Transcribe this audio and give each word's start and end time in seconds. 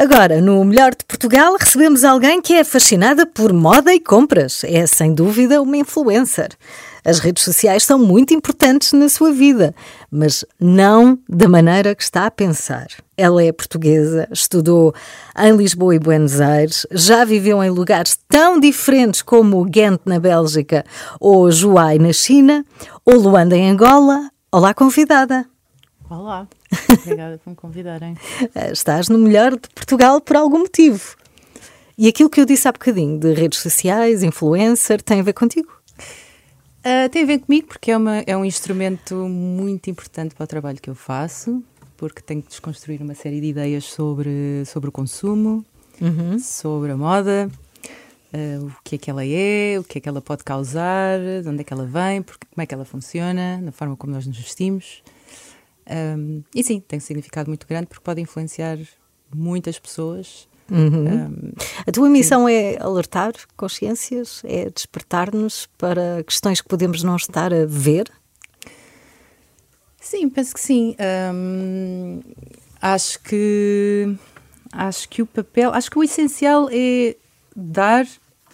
Agora, 0.00 0.40
no 0.40 0.64
Melhor 0.64 0.92
de 0.92 1.04
Portugal, 1.04 1.54
recebemos 1.60 2.04
alguém 2.04 2.40
que 2.40 2.54
é 2.54 2.64
fascinada 2.64 3.26
por 3.26 3.52
moda 3.52 3.92
e 3.92 4.00
compras. 4.00 4.64
É, 4.64 4.86
sem 4.86 5.12
dúvida, 5.12 5.60
uma 5.60 5.76
influencer. 5.76 6.48
As 7.04 7.18
redes 7.18 7.44
sociais 7.44 7.82
são 7.82 7.98
muito 7.98 8.32
importantes 8.32 8.94
na 8.94 9.10
sua 9.10 9.30
vida, 9.30 9.74
mas 10.10 10.42
não 10.58 11.18
da 11.28 11.46
maneira 11.46 11.94
que 11.94 12.02
está 12.02 12.24
a 12.24 12.30
pensar. 12.30 12.86
Ela 13.14 13.44
é 13.44 13.52
portuguesa, 13.52 14.26
estudou 14.32 14.94
em 15.38 15.54
Lisboa 15.54 15.94
e 15.94 15.98
Buenos 15.98 16.40
Aires, 16.40 16.86
já 16.90 17.22
viveu 17.22 17.62
em 17.62 17.68
lugares 17.68 18.18
tão 18.26 18.58
diferentes 18.58 19.20
como 19.20 19.62
Ghent, 19.66 20.00
na 20.06 20.18
Bélgica, 20.18 20.82
ou 21.20 21.52
Juai, 21.52 21.98
na 21.98 22.14
China, 22.14 22.64
ou 23.04 23.16
Luanda, 23.16 23.54
em 23.54 23.70
Angola. 23.70 24.30
Olá, 24.50 24.72
convidada. 24.72 25.44
Olá. 26.10 26.48
Obrigada 27.04 27.38
por 27.38 27.50
me 27.50 27.56
convidarem. 27.56 28.16
Eh, 28.56 28.72
Estás 28.72 29.08
no 29.08 29.16
melhor 29.16 29.52
de 29.52 29.68
Portugal 29.72 30.20
por 30.20 30.36
algum 30.36 30.58
motivo. 30.58 31.14
E 31.96 32.08
aquilo 32.08 32.28
que 32.28 32.40
eu 32.40 32.44
disse 32.44 32.66
há 32.66 32.72
bocadinho 32.72 33.16
de 33.16 33.32
redes 33.32 33.60
sociais, 33.60 34.24
influencer, 34.24 35.00
tem 35.00 35.20
a 35.20 35.22
ver 35.22 35.34
contigo? 35.34 35.70
Ah, 36.82 37.08
tem 37.08 37.22
a 37.22 37.26
ver 37.26 37.38
comigo 37.38 37.68
porque 37.68 37.92
é, 37.92 37.96
uma, 37.96 38.18
é 38.26 38.36
um 38.36 38.44
instrumento 38.44 39.14
muito 39.14 39.88
importante 39.88 40.34
para 40.34 40.42
o 40.42 40.46
trabalho 40.48 40.80
que 40.80 40.90
eu 40.90 40.96
faço, 40.96 41.62
porque 41.96 42.20
tenho 42.20 42.42
que 42.42 42.48
desconstruir 42.48 43.00
uma 43.00 43.14
série 43.14 43.40
de 43.40 43.46
ideias 43.46 43.84
sobre, 43.84 44.64
sobre 44.66 44.88
o 44.88 44.92
consumo, 44.92 45.64
sobre 46.40 46.90
a 46.90 46.96
moda, 46.96 47.48
ah, 48.32 48.64
o 48.64 48.72
que 48.82 48.96
é 48.96 48.98
que 48.98 49.10
ela 49.10 49.24
é, 49.24 49.78
o 49.78 49.84
que 49.84 49.98
é 49.98 50.00
que 50.00 50.08
ela 50.08 50.20
pode 50.20 50.42
causar, 50.42 51.20
de 51.40 51.48
onde 51.48 51.60
é 51.60 51.64
que 51.64 51.72
ela 51.72 51.86
vem, 51.86 52.20
porque, 52.20 52.48
como 52.52 52.62
é 52.62 52.66
que 52.66 52.74
ela 52.74 52.84
funciona, 52.84 53.58
na 53.58 53.70
forma 53.70 53.94
como 53.96 54.12
nós 54.12 54.26
nos 54.26 54.36
vestimos. 54.38 55.04
Um, 55.90 56.42
e 56.54 56.62
sim, 56.62 56.80
tem 56.80 56.98
um 56.98 57.00
significado 57.00 57.50
muito 57.50 57.66
grande 57.66 57.86
porque 57.88 58.02
pode 58.04 58.20
influenciar 58.20 58.78
muitas 59.34 59.78
pessoas. 59.78 60.48
Um, 60.70 61.50
A 61.86 61.90
tua 61.90 62.08
missão 62.08 62.48
é 62.48 62.76
alertar 62.80 63.32
consciências, 63.56 64.40
é 64.44 64.70
despertar-nos 64.70 65.66
para 65.76 66.22
questões 66.24 66.60
que 66.60 66.68
podemos 66.68 67.02
não 67.02 67.16
estar 67.16 67.52
a 67.52 67.66
ver? 67.66 68.08
sim, 70.00 70.28
penso 70.28 70.54
que 70.54 70.60
sim. 70.60 70.96
Um, 71.34 72.20
acho 72.80 73.20
que 73.22 74.16
acho 74.72 75.08
que 75.08 75.22
o 75.22 75.26
papel, 75.26 75.72
acho 75.74 75.90
que 75.90 75.98
o 75.98 76.04
essencial 76.04 76.68
é 76.72 77.16
dar 77.54 78.06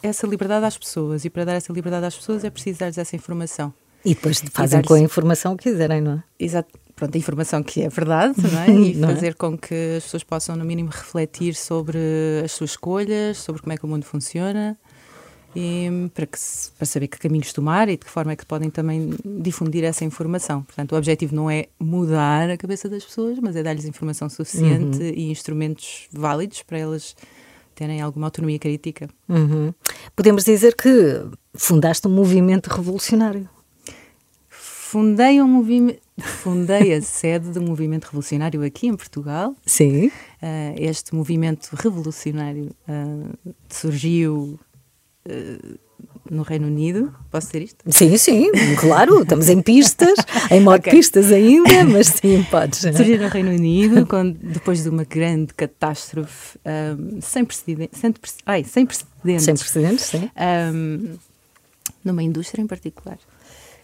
essa 0.03 0.27
liberdade 0.27 0.65
às 0.65 0.77
pessoas 0.79 1.25
e 1.25 1.31
para 1.31 1.45
dar 1.45 1.53
essa 1.55 1.73
liberdade 1.73 2.07
às 2.07 2.17
pessoas 2.17 2.45
é 2.45 2.51
preciso 2.51 2.79
dar-lhes 2.81 2.99
essa 2.99 3.15
informação. 3.17 3.73
E 4.05 4.15
depois 4.15 4.41
fazem 4.53 4.79
dar-lhes- 4.79 4.89
com 4.89 4.95
a 4.95 5.01
informação 5.01 5.53
o 5.53 5.57
que 5.57 5.71
quiserem, 5.71 6.01
não 6.01 6.13
é? 6.13 6.23
Exato. 6.39 6.79
Pronto, 6.97 7.15
a 7.15 7.19
informação 7.19 7.63
que 7.63 7.83
é 7.83 7.89
verdade, 7.91 8.35
é? 8.67 8.71
E 8.71 8.91
é? 8.93 9.07
fazer 9.07 9.35
com 9.35 9.57
que 9.57 9.97
as 9.99 10.05
pessoas 10.05 10.25
possam, 10.25 10.57
no 10.57 10.65
mínimo, 10.65 10.89
refletir 10.89 11.55
sobre 11.55 11.99
as 12.43 12.53
suas 12.53 12.71
escolhas, 12.71 13.37
sobre 13.37 13.61
como 13.61 13.73
é 13.75 13.77
que 13.77 13.85
o 13.85 13.89
mundo 13.89 14.05
funciona, 14.05 14.79
e 15.55 16.11
para, 16.15 16.27
que 16.27 16.39
para 16.77 16.87
saber 16.87 17.09
que 17.09 17.19
caminhos 17.19 17.53
tomar 17.53 17.89
e 17.89 17.93
de 17.93 18.05
que 18.05 18.11
forma 18.11 18.33
é 18.33 18.37
que 18.37 18.45
podem 18.45 18.69
também 18.69 19.11
difundir 19.25 19.85
essa 19.85 20.05
informação. 20.05 20.63
Portanto, 20.63 20.93
o 20.93 20.97
objetivo 20.97 21.35
não 21.35 21.51
é 21.51 21.67
mudar 21.79 22.51
a 22.51 22.57
cabeça 22.57 22.89
das 22.89 23.05
pessoas, 23.05 23.39
mas 23.41 23.57
é 23.57 23.63
dar-lhes 23.63 23.87
informação 23.87 24.29
suficiente 24.29 25.03
e 25.03 25.31
instrumentos 25.31 26.09
válidos 26.13 26.63
para 26.63 26.79
elas 26.79 27.15
terem 27.75 28.01
alguma 28.01 28.27
autonomia 28.27 28.59
crítica. 28.59 29.09
Uhum. 29.29 29.73
Podemos 30.15 30.45
dizer 30.45 30.75
que 30.75 31.23
fundaste 31.55 32.07
um 32.09 32.11
movimento 32.11 32.69
revolucionário. 32.69 33.49
Fundei 34.49 35.41
um 35.41 35.49
movimento. 35.49 36.06
Fundei 36.19 36.95
a 36.95 37.03
sede 37.03 37.51
de 37.51 37.59
um 37.59 37.65
movimento 37.65 38.05
revolucionário 38.05 38.63
aqui 38.63 38.87
em 38.87 38.97
Portugal, 38.97 39.55
Sim. 39.67 40.07
Uh, 40.07 40.75
este 40.79 41.15
movimento 41.15 41.69
revolucionário 41.75 42.71
uh, 42.89 43.55
surgiu 43.69 44.59
uh, 45.29 45.79
no 46.31 46.43
Reino 46.43 46.67
Unido. 46.67 47.15
Posso 47.31 47.49
dizer 47.49 47.63
isto? 47.63 47.85
Sim, 47.89 48.17
sim, 48.17 48.51
claro, 48.81 49.23
estamos 49.23 49.49
em 49.49 49.61
pistas, 49.61 50.19
em 50.51 50.61
modo 50.61 50.81
Ok. 50.81 50.91
pistas 50.93 51.31
ainda, 51.31 51.85
mas 51.85 52.07
sim, 52.07 52.43
podes. 52.51 52.79
Surgiu 52.79 53.19
no 53.19 53.29
Reino 53.29 53.51
Unido 53.51 54.07
quando, 54.07 54.39
depois 54.39 54.83
de 54.83 54.89
uma 54.89 55.05
grande 55.05 55.53
catástrofe 55.55 56.59
um, 56.65 57.21
sem, 57.21 57.45
precedentes, 57.45 58.01
sem, 58.01 58.15
ai, 58.47 58.65
sem 58.65 58.87
precedentes. 58.87 59.45
Sem 59.45 59.55
precedentes, 59.55 60.05
sim. 60.07 60.31
um, 60.75 61.17
numa 62.05 62.23
indústria 62.23 62.63
em 62.63 62.67
particular. 62.67 63.19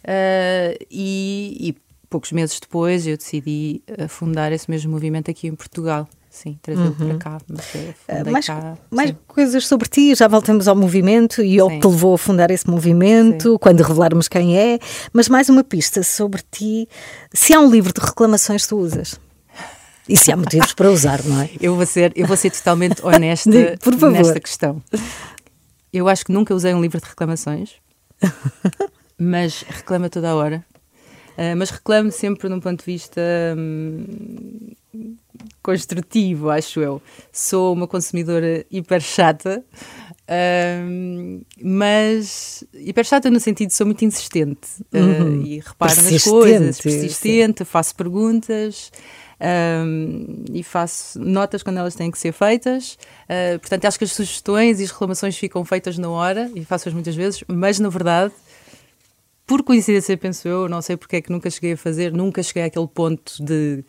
Uh, 0.03 0.77
e, 0.91 1.57
e 1.61 1.92
poucos 2.13 2.31
meses 2.31 2.61
depois 2.61 3.07
eu 3.07 3.17
decidi 3.17 3.83
uh, 3.89 4.07
fundar 4.07 4.53
esse 4.53 4.71
mesmo 4.71 4.93
movimento 4.93 5.31
aqui 5.31 5.47
em 5.49 5.55
Portugal. 5.55 6.07
Sim, 6.29 6.59
trazê-lo 6.63 6.95
para 6.95 7.17
cá. 7.19 7.39
Mas 7.49 7.65
Uh, 7.75 7.95
fundei 8.07 8.33
mais 8.33 8.47
cá, 8.47 8.79
mais 8.91 9.11
sim. 9.11 9.17
coisas 9.27 9.67
sobre 9.67 9.89
ti, 9.89 10.15
já 10.15 10.29
voltamos 10.29 10.69
ao 10.69 10.77
movimento 10.77 11.43
e 11.43 11.59
ao 11.59 11.69
Sim. 11.69 11.77
que 11.77 11.81
te 11.87 11.91
levou 11.91 12.15
a 12.15 12.19
fundar 12.19 12.51
esse 12.51 12.69
movimento, 12.69 13.59
quando 13.59 13.81
revelarmos 13.83 14.29
quem 14.29 14.59
é, 14.59 14.79
mas 15.13 15.29
mais 15.29 15.49
uma 15.49 15.65
pista 15.65 16.03
sobre 16.03 16.43
ti. 16.51 16.89
Se 17.33 17.55
há 17.55 17.61
um 17.61 17.71
livro 17.71 17.93
de 17.93 18.01
reclamações, 18.01 18.67
tu 18.67 18.77
usas. 18.79 19.19
E 20.09 20.17
se 20.17 20.33
há 20.33 20.37
motivos 20.37 20.75
para 20.75 20.91
usar, 20.91 21.23
não 21.25 21.41
é? 21.41 21.51
Eu 21.61 21.77
vou 21.77 21.87
ser, 21.87 22.13
eu 22.17 22.27
vou 22.27 22.37
ser 22.37 22.51
totalmente 22.51 23.01
honesta 23.05 23.51
nesta 23.51 24.41
questão. 24.41 24.83
Eu 25.93 26.09
acho 26.09 26.25
que 26.25 26.33
nunca 26.33 26.55
usei 26.55 26.75
um 26.75 26.81
livro 26.81 27.01
de 27.01 27.07
reclamações, 27.07 27.75
mas 29.19 29.63
reclamo 29.69 30.07
a 30.07 30.09
toda 30.11 30.31
a 30.31 30.35
hora. 30.35 30.65
Ah, 31.37 31.55
mas 31.57 31.71
reclamo 31.71 32.11
sempre 32.11 32.49
num 32.49 32.61
ponto 32.61 32.81
de 32.81 32.85
vista 32.93 33.21
hum, 33.57 34.73
construtivo, 35.63 36.51
acho 36.51 36.81
eu. 36.81 37.01
Sou 37.33 37.73
uma 37.73 37.87
consumidora 37.87 38.65
hiper 38.71 39.01
chata, 39.01 39.65
hum, 40.89 41.41
mas 41.63 42.65
hiper 42.75 43.05
chata 43.05 43.31
no 43.31 43.41
sentido 43.41 43.69
de 43.69 43.75
sou 43.75 43.87
muito 43.87 44.05
insistente 44.05 44.69
ah, 44.95 44.99
e 45.45 45.59
reparo 45.61 45.95
nas 46.03 46.05
Persistente, 46.11 46.31
coisas, 46.31 46.77
sim. 46.77 46.83
persistente, 46.83 47.65
faço 47.65 47.95
perguntas. 47.95 48.91
hum, 49.85 50.45
e 50.53 50.63
faço 50.63 51.19
notas 51.19 51.63
quando 51.63 51.79
elas 51.79 51.95
têm 51.95 52.11
que 52.11 52.19
ser 52.19 52.33
feitas. 52.33 52.99
Ah, 53.29 53.59
portanto, 53.59 53.85
acho 53.87 53.99
que 53.99 54.05
as 54.05 54.13
sugestões 54.13 54.81
e 54.81 54.85
as 54.85 54.91
reclamações 54.91 55.37
ficam 55.37 55.65
feitas 55.65 55.97
na 55.99 56.09
hora 56.11 56.51
e 56.55 56.65
faço-as 56.65 56.95
muitas 56.95 57.15
vezes, 57.15 57.43
mas 57.49 57.79
na 57.79 57.89
verdade 57.89 58.33
por 59.47 59.63
coincidência, 59.63 60.17
penso 60.17 60.49
eu, 60.49 60.69
não 60.69 60.81
sei 60.81 60.97
porque 60.97 61.17
é 61.17 61.21
que 61.21 61.31
nunca 61.31 61.51
cheguei 61.51 61.73
a 61.73 61.77
fazer, 61.77 62.13
nunca 62.13 62.43
cheguei 62.43 62.65
àquele 62.65 62.89
ponto 62.89 63.45
de, 63.45 63.85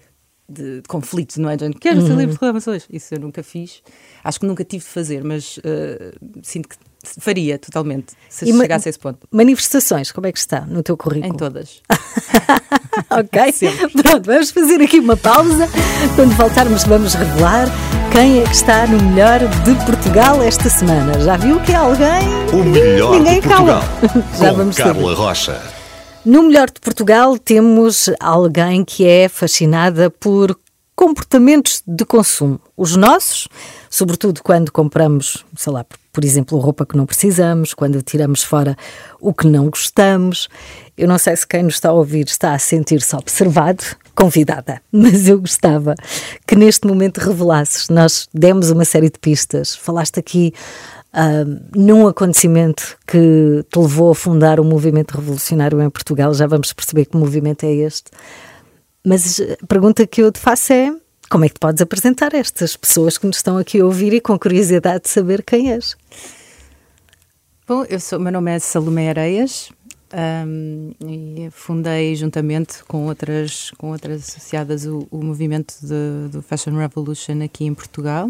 de, 0.48 0.82
de 0.82 0.88
conflito, 0.88 1.40
não 1.40 1.50
é? 1.50 1.58
De, 1.58 1.70
Quero 1.74 2.02
ser 2.02 2.10
livre 2.10 2.28
de 2.28 2.34
reclamações. 2.34 2.86
Isso 2.90 3.14
eu 3.16 3.20
nunca 3.20 3.42
fiz. 3.44 3.82
Acho 4.24 4.40
que 4.40 4.46
nunca 4.46 4.64
tive 4.64 4.84
de 4.84 4.90
fazer, 4.90 5.24
mas 5.24 5.60
eh, 5.64 6.14
sinto 6.42 6.70
que 6.70 6.76
faria 7.20 7.58
totalmente 7.58 8.14
se 8.30 8.50
E 8.50 8.54
chegasse 8.54 8.88
a 8.88 8.92
esse 8.92 9.00
ponto. 9.00 9.28
Manifestações, 9.32 10.12
como 10.12 10.28
é 10.28 10.32
que 10.32 10.40
está 10.40 10.62
no 10.62 10.82
teu 10.82 10.96
currículo? 10.96 11.34
Em 11.34 11.38
todas. 11.38 11.82
Ok? 13.10 13.52
Sempre. 13.54 13.90
Pronto, 14.04 14.26
vamos 14.26 14.52
fazer 14.52 14.82
aqui 14.82 15.00
uma 15.00 15.18
pausa. 15.18 15.68
Quando 16.16 16.36
voltarmos, 16.36 16.84
vamos 16.84 17.14
revelar 17.14 17.68
quem 18.12 18.40
é 18.40 18.44
que 18.44 18.52
está 18.54 18.86
no 18.88 19.02
melhor 19.02 19.40
de 19.40 19.86
Portugal 19.86 20.42
esta 20.44 20.70
semana. 20.70 21.20
Já 21.20 21.38
viu 21.38 21.60
que 21.62 21.72
é 21.72 21.76
alguém? 21.76 22.28
O 22.54 22.64
melhor 22.64 23.18
ninguém 23.18 23.42
de 23.42 23.48
cala. 23.48 23.82
Portugal. 23.82 24.24
Já 24.40 24.50
com 24.52 24.58
vamos 24.58 24.78
Carla 24.78 24.94
saber. 24.94 25.16
Rocha. 25.16 25.83
No 26.26 26.44
melhor 26.44 26.70
de 26.70 26.80
Portugal 26.80 27.38
temos 27.38 28.10
alguém 28.18 28.86
que 28.86 29.06
é 29.06 29.28
fascinada 29.28 30.10
por 30.10 30.58
comportamentos 30.96 31.84
de 31.86 32.06
consumo. 32.06 32.62
Os 32.78 32.96
nossos, 32.96 33.50
sobretudo 33.90 34.42
quando 34.42 34.72
compramos, 34.72 35.44
sei 35.58 35.74
lá, 35.74 35.86
por 36.14 36.24
exemplo, 36.24 36.58
roupa 36.60 36.86
que 36.86 36.96
não 36.96 37.06
precisamos, 37.06 37.74
quando 37.74 38.02
tiramos 38.02 38.42
fora 38.42 38.78
o 39.20 39.34
que 39.34 39.46
não 39.48 39.70
gostamos. 39.70 40.48
Eu 40.98 41.10
não 41.10 41.18
sei 41.18 41.36
se 41.36 41.46
quem 41.46 41.64
nos 41.64 41.74
está 41.74 41.90
a 41.90 41.94
ouvir 41.94 42.26
está 42.26 42.54
a 42.54 42.60
sentir-se 42.60 43.14
observado, 43.18 43.84
convidada, 44.16 44.82
mas 44.90 45.28
eu 45.28 45.42
gostava 45.42 45.94
que 46.48 46.56
neste 46.56 46.88
momento 46.88 47.18
revelasses. 47.18 47.90
Nós 47.90 48.30
demos 48.34 48.70
uma 48.70 48.86
série 48.86 49.10
de 49.10 49.20
pistas, 49.20 49.76
falaste 49.76 50.22
aqui 50.22 50.54
num 51.76 52.08
acontecimento 52.08 52.98
que 53.06 53.64
te 53.70 53.80
levou 53.80 54.12
a 54.12 54.16
fundar 54.16 54.60
o 54.60 54.64
movimento 54.64 55.12
revolucionário 55.12 55.82
em 55.82 55.90
Portugal, 55.90 56.34
já 56.34 56.48
vamos 56.48 56.74
perceber 56.74 57.06
que 57.06 57.16
movimento 57.16 57.64
é 57.66 57.72
este. 57.72 58.12
Mas 59.06 59.40
a 59.40 59.68
pergunta 59.68 60.08
que 60.08 60.22
eu 60.22 60.32
te 60.32 60.40
faço 60.40 60.74
é: 60.74 60.92
como 61.30 61.46
é 61.46 61.50
que 61.50 61.56
te 61.56 61.60
podes 61.60 61.82
apresentar 61.82 62.34
a 62.34 62.38
estas 62.38 62.76
pessoas 62.76 63.18
que 63.18 63.28
nos 63.28 63.38
estão 63.38 63.58
aqui 63.58 63.80
a 63.80 63.86
ouvir 63.86 64.14
e 64.14 64.22
com 64.22 64.38
curiosidade 64.40 65.04
de 65.04 65.10
saber 65.10 65.44
quem 65.44 65.72
és? 65.72 65.96
Bom, 67.68 67.86
eu 67.86 68.00
sou, 68.00 68.20
meu 68.20 68.32
nome 68.32 68.52
é 68.52 68.60
Salomé 68.60 69.10
Areias 69.10 69.72
um, 70.14 70.92
e 71.02 71.50
fundei 71.52 72.16
juntamente 72.16 72.84
com 72.86 73.08
outras, 73.08 73.72
com 73.78 73.92
outras 73.92 74.30
associadas 74.30 74.86
o, 74.86 75.08
o 75.10 75.24
movimento 75.24 75.76
do 75.82 76.42
Fashion 76.42 76.76
Revolution 76.76 77.42
aqui 77.44 77.66
em 77.66 77.74
Portugal. 77.74 78.30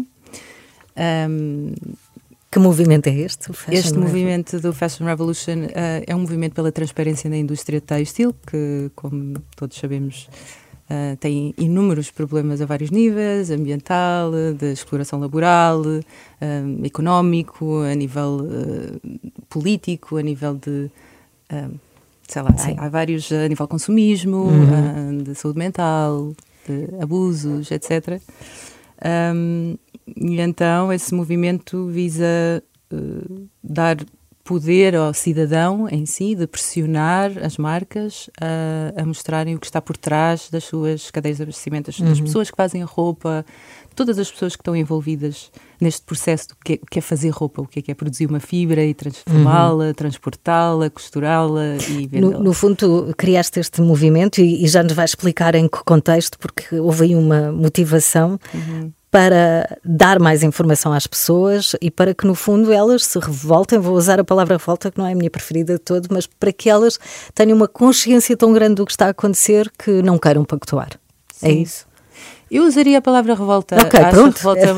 Um, 0.96 1.74
que 2.54 2.60
movimento 2.60 3.08
é 3.08 3.14
este? 3.14 3.50
este 3.68 3.98
movimento 3.98 4.60
do 4.60 4.72
Fashion 4.72 5.06
Revolution 5.06 5.64
uh, 5.64 6.04
é 6.06 6.14
um 6.14 6.20
movimento 6.20 6.54
pela 6.54 6.70
transparência 6.70 7.28
na 7.28 7.36
indústria 7.36 7.80
têxtil, 7.80 8.32
que, 8.46 8.92
como 8.94 9.40
todos 9.56 9.76
sabemos, 9.76 10.28
uh, 10.88 11.16
tem 11.16 11.52
inúmeros 11.58 12.12
problemas 12.12 12.60
a 12.60 12.66
vários 12.66 12.92
níveis 12.92 13.50
ambiental, 13.50 14.30
de 14.56 14.70
exploração 14.72 15.18
laboral, 15.18 15.80
uh, 15.80 16.86
económico, 16.86 17.80
a 17.80 17.92
nível 17.92 18.46
político, 19.48 20.16
a 20.16 20.22
nível 20.22 20.54
de. 20.54 20.88
sei 22.28 22.40
lá, 22.40 22.54
há, 22.56 22.84
há, 22.84 22.88
vários 22.88 23.32
a 23.32 23.48
nível 23.48 23.66
consumismo, 23.66 24.44
uhum. 24.44 25.18
de 25.24 25.34
saúde 25.34 25.58
mental, 25.58 26.32
de 26.68 27.02
abusos, 27.02 27.72
etc. 27.72 28.22
Um, 29.04 29.76
e 30.16 30.40
então 30.40 30.92
esse 30.92 31.14
movimento 31.14 31.86
visa 31.88 32.62
uh, 32.92 33.48
dar 33.62 33.96
poder 34.44 34.94
ao 34.94 35.14
cidadão 35.14 35.88
em 35.88 36.04
si 36.04 36.34
de 36.34 36.46
pressionar 36.46 37.32
as 37.42 37.56
marcas 37.56 38.28
a, 38.38 39.02
a 39.02 39.06
mostrarem 39.06 39.54
o 39.54 39.58
que 39.58 39.64
está 39.64 39.80
por 39.80 39.96
trás 39.96 40.50
das 40.50 40.64
suas 40.64 41.10
cadeias 41.10 41.38
de 41.38 41.44
abastecimento, 41.44 41.86
das, 41.86 41.98
uhum. 41.98 42.10
das 42.10 42.20
pessoas 42.20 42.50
que 42.50 42.56
fazem 42.56 42.82
a 42.82 42.84
roupa, 42.84 43.44
todas 43.96 44.18
as 44.18 44.30
pessoas 44.30 44.54
que 44.54 44.60
estão 44.60 44.76
envolvidas 44.76 45.50
neste 45.80 46.02
processo 46.02 46.48
do 46.48 46.56
que 46.62 46.74
é, 46.74 46.78
que 46.90 46.98
é 46.98 47.02
fazer 47.02 47.30
roupa, 47.30 47.62
o 47.62 47.66
que 47.66 47.78
é, 47.78 47.82
que 47.82 47.90
é 47.90 47.94
produzir 47.94 48.26
uma 48.26 48.38
fibra 48.38 48.84
e 48.84 48.92
transformá-la, 48.92 49.86
uhum. 49.86 49.94
transportá-la, 49.94 50.90
costurá-la 50.90 51.76
e 51.88 52.06
vendê-la. 52.06 52.38
No, 52.38 52.44
no, 52.44 52.52
fundo, 52.52 52.76
tu 52.76 53.14
criaste 53.16 53.60
este 53.60 53.80
movimento 53.80 54.42
e, 54.42 54.62
e, 54.62 54.68
já 54.68 54.82
nos 54.82 54.92
vai 54.92 55.06
explicar 55.06 55.54
em 55.54 55.66
que 55.66 55.82
contexto, 55.84 56.38
porque 56.38 56.78
houve 56.78 57.04
aí 57.04 57.16
uma 57.16 57.50
motivação. 57.50 58.38
Uhum 58.52 58.92
para 59.14 59.78
dar 59.84 60.18
mais 60.18 60.42
informação 60.42 60.92
às 60.92 61.06
pessoas 61.06 61.76
e 61.80 61.88
para 61.88 62.12
que, 62.12 62.26
no 62.26 62.34
fundo, 62.34 62.72
elas 62.72 63.04
se 63.04 63.16
revoltem. 63.20 63.78
Vou 63.78 63.94
usar 63.94 64.18
a 64.18 64.24
palavra 64.24 64.56
revolta, 64.56 64.90
que 64.90 64.98
não 64.98 65.06
é 65.06 65.12
a 65.12 65.14
minha 65.14 65.30
preferida 65.30 65.74
de 65.74 65.78
todo, 65.78 66.08
mas 66.10 66.26
para 66.26 66.52
que 66.52 66.68
elas 66.68 66.98
tenham 67.32 67.56
uma 67.56 67.68
consciência 67.68 68.36
tão 68.36 68.52
grande 68.52 68.74
do 68.74 68.84
que 68.84 68.90
está 68.90 69.06
a 69.06 69.10
acontecer 69.10 69.70
que 69.78 70.02
não 70.02 70.18
queiram 70.18 70.44
pactuar. 70.44 70.88
É 70.94 70.98
Sim. 71.32 71.46
É 71.46 71.52
isso? 71.52 71.86
Eu 72.50 72.64
usaria 72.64 72.98
a 72.98 73.02
palavra 73.02 73.34
revolta. 73.34 73.76
Ok, 73.76 73.98
Acho 73.98 74.10
pronto. 74.10 74.36
Revolta... 74.36 74.74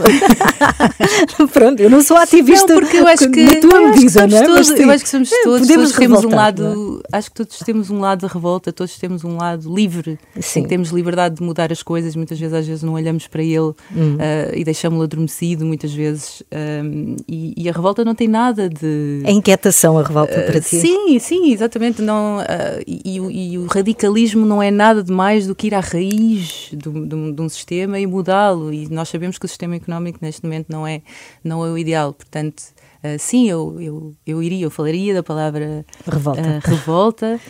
pronto, 1.52 1.80
eu 1.80 1.90
não 1.90 2.02
sou 2.02 2.16
ativista 2.16 2.72
não, 2.72 2.80
porque 2.80 2.96
eu 2.96 3.06
acho 3.06 3.30
que, 3.30 3.42
na 3.42 3.60
tua 3.60 3.80
medida, 3.90 4.26
não 4.26 4.38
é? 4.38 4.46
Todos, 4.46 4.70
eu 4.70 4.90
acho 4.90 5.04
que 5.04 5.10
somos 5.10 5.32
é, 5.32 5.42
todos, 5.42 5.68
todos 5.68 5.92
temos 5.92 6.24
um 6.24 6.30
lado, 6.30 7.02
é? 7.12 7.16
acho 7.16 7.30
que 7.30 7.36
todos 7.36 7.58
temos 7.58 7.90
um 7.90 8.00
lado 8.00 8.26
de 8.26 8.32
revolta, 8.32 8.72
todos 8.72 8.96
temos 8.96 9.24
um 9.24 9.36
lado 9.36 9.74
livre, 9.74 10.18
Sim. 10.40 10.64
temos 10.64 10.90
liberdade 10.90 11.36
de 11.36 11.42
mudar 11.42 11.70
as 11.70 11.82
coisas, 11.82 12.16
muitas 12.16 12.38
vezes 12.38 12.54
às 12.54 12.66
vezes 12.66 12.82
não 12.82 12.94
olhamos 12.94 13.26
para 13.26 13.42
ele 13.42 13.72
hum. 13.94 14.16
uh, 14.16 14.54
e 14.54 14.64
deixamos-lo 14.64 15.04
adormecido 15.04 15.66
muitas 15.66 15.92
vezes 15.92 16.42
um, 16.82 17.16
e, 17.28 17.54
e, 17.56 17.68
a 17.68 17.72
revolta 17.72 18.04
não 18.04 18.14
tem 18.14 18.28
nada 18.28 18.68
de... 18.68 19.22
A 19.24 19.30
inquietação, 19.30 19.98
a 19.98 20.02
revolta 20.02 20.40
uh, 20.40 20.46
para 20.46 20.60
ti. 20.60 20.80
Sim, 20.80 21.18
sim, 21.18 21.52
exatamente, 21.52 22.00
não, 22.00 22.38
uh, 22.38 22.82
e, 22.86 23.18
e, 23.18 23.52
e, 23.52 23.58
o 23.58 23.66
radicalismo 23.66 24.46
não 24.46 24.62
é 24.62 24.70
nada 24.70 25.02
de 25.02 25.12
mais 25.12 25.46
do 25.46 25.54
que 25.54 25.66
ir 25.66 25.74
à 25.74 25.80
raiz 25.80 26.70
de, 26.72 26.90
de, 26.90 27.32
de 27.32 27.42
um 27.42 27.48
sistema 27.48 27.65
sistema 27.66 27.98
e 27.98 28.06
mudá-lo. 28.06 28.72
E 28.72 28.88
nós 28.88 29.08
sabemos 29.08 29.38
que 29.38 29.44
o 29.44 29.48
sistema 29.48 29.74
económico 29.74 30.20
neste 30.22 30.44
momento 30.44 30.66
não 30.68 30.86
é, 30.86 31.02
não 31.42 31.66
é 31.66 31.70
o 31.70 31.76
ideal. 31.76 32.12
Portanto, 32.12 32.62
uh, 33.02 33.18
sim, 33.18 33.50
eu, 33.50 33.76
eu, 33.80 34.14
eu 34.24 34.42
iria, 34.42 34.64
eu 34.64 34.70
falaria 34.70 35.12
da 35.12 35.22
palavra 35.22 35.84
revolta. 36.06 36.40
Uh, 36.40 36.70
revolta. 36.70 37.40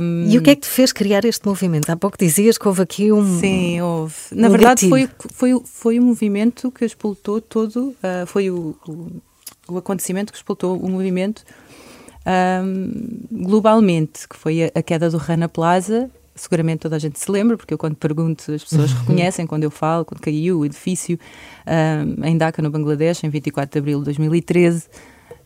Um, 0.00 0.26
e 0.28 0.38
o 0.38 0.42
que 0.42 0.50
é 0.50 0.54
que 0.54 0.62
te 0.62 0.68
fez 0.68 0.90
criar 0.92 1.24
este 1.26 1.46
movimento? 1.46 1.90
Há 1.90 1.96
pouco 1.96 2.16
dizias 2.18 2.56
que 2.56 2.66
houve 2.66 2.80
aqui 2.80 3.12
um. 3.12 3.40
Sim, 3.40 3.80
houve. 3.82 4.14
Na 4.32 4.48
um 4.48 4.50
verdade, 4.50 4.88
foi, 4.88 5.08
foi, 5.32 5.60
foi 5.64 6.00
um 6.00 6.04
movimento 6.04 6.70
que 6.70 6.84
explotou 6.84 7.40
todo, 7.40 7.88
uh, 7.88 8.26
foi 8.26 8.50
o, 8.50 8.74
o, 8.88 9.08
o, 9.68 9.78
acontecimento 9.78 10.32
que 10.32 10.38
explotou 10.38 10.78
o 10.78 10.88
movimento. 10.88 11.44
Um, 12.24 13.26
globalmente, 13.32 14.28
que 14.28 14.36
foi 14.36 14.62
a, 14.62 14.70
a 14.76 14.82
queda 14.82 15.10
do 15.10 15.16
Rana 15.16 15.48
Plaza, 15.48 16.08
seguramente 16.34 16.80
toda 16.80 16.96
a 16.96 16.98
gente 16.98 17.18
se 17.18 17.30
lembra, 17.30 17.56
porque 17.56 17.74
eu 17.74 17.78
quando 17.78 17.96
pergunto 17.96 18.52
as 18.52 18.64
pessoas 18.64 18.92
uhum. 18.92 18.98
reconhecem 19.00 19.46
quando 19.46 19.64
eu 19.64 19.70
falo, 19.70 20.04
quando 20.04 20.20
caiu 20.20 20.60
o 20.60 20.64
edifício 20.64 21.18
um, 21.66 22.24
em 22.24 22.36
Dhaka, 22.36 22.62
no 22.62 22.70
Bangladesh, 22.70 23.24
em 23.24 23.28
24 23.28 23.72
de 23.72 23.78
abril 23.78 23.98
de 23.98 24.04
2013, 24.06 24.86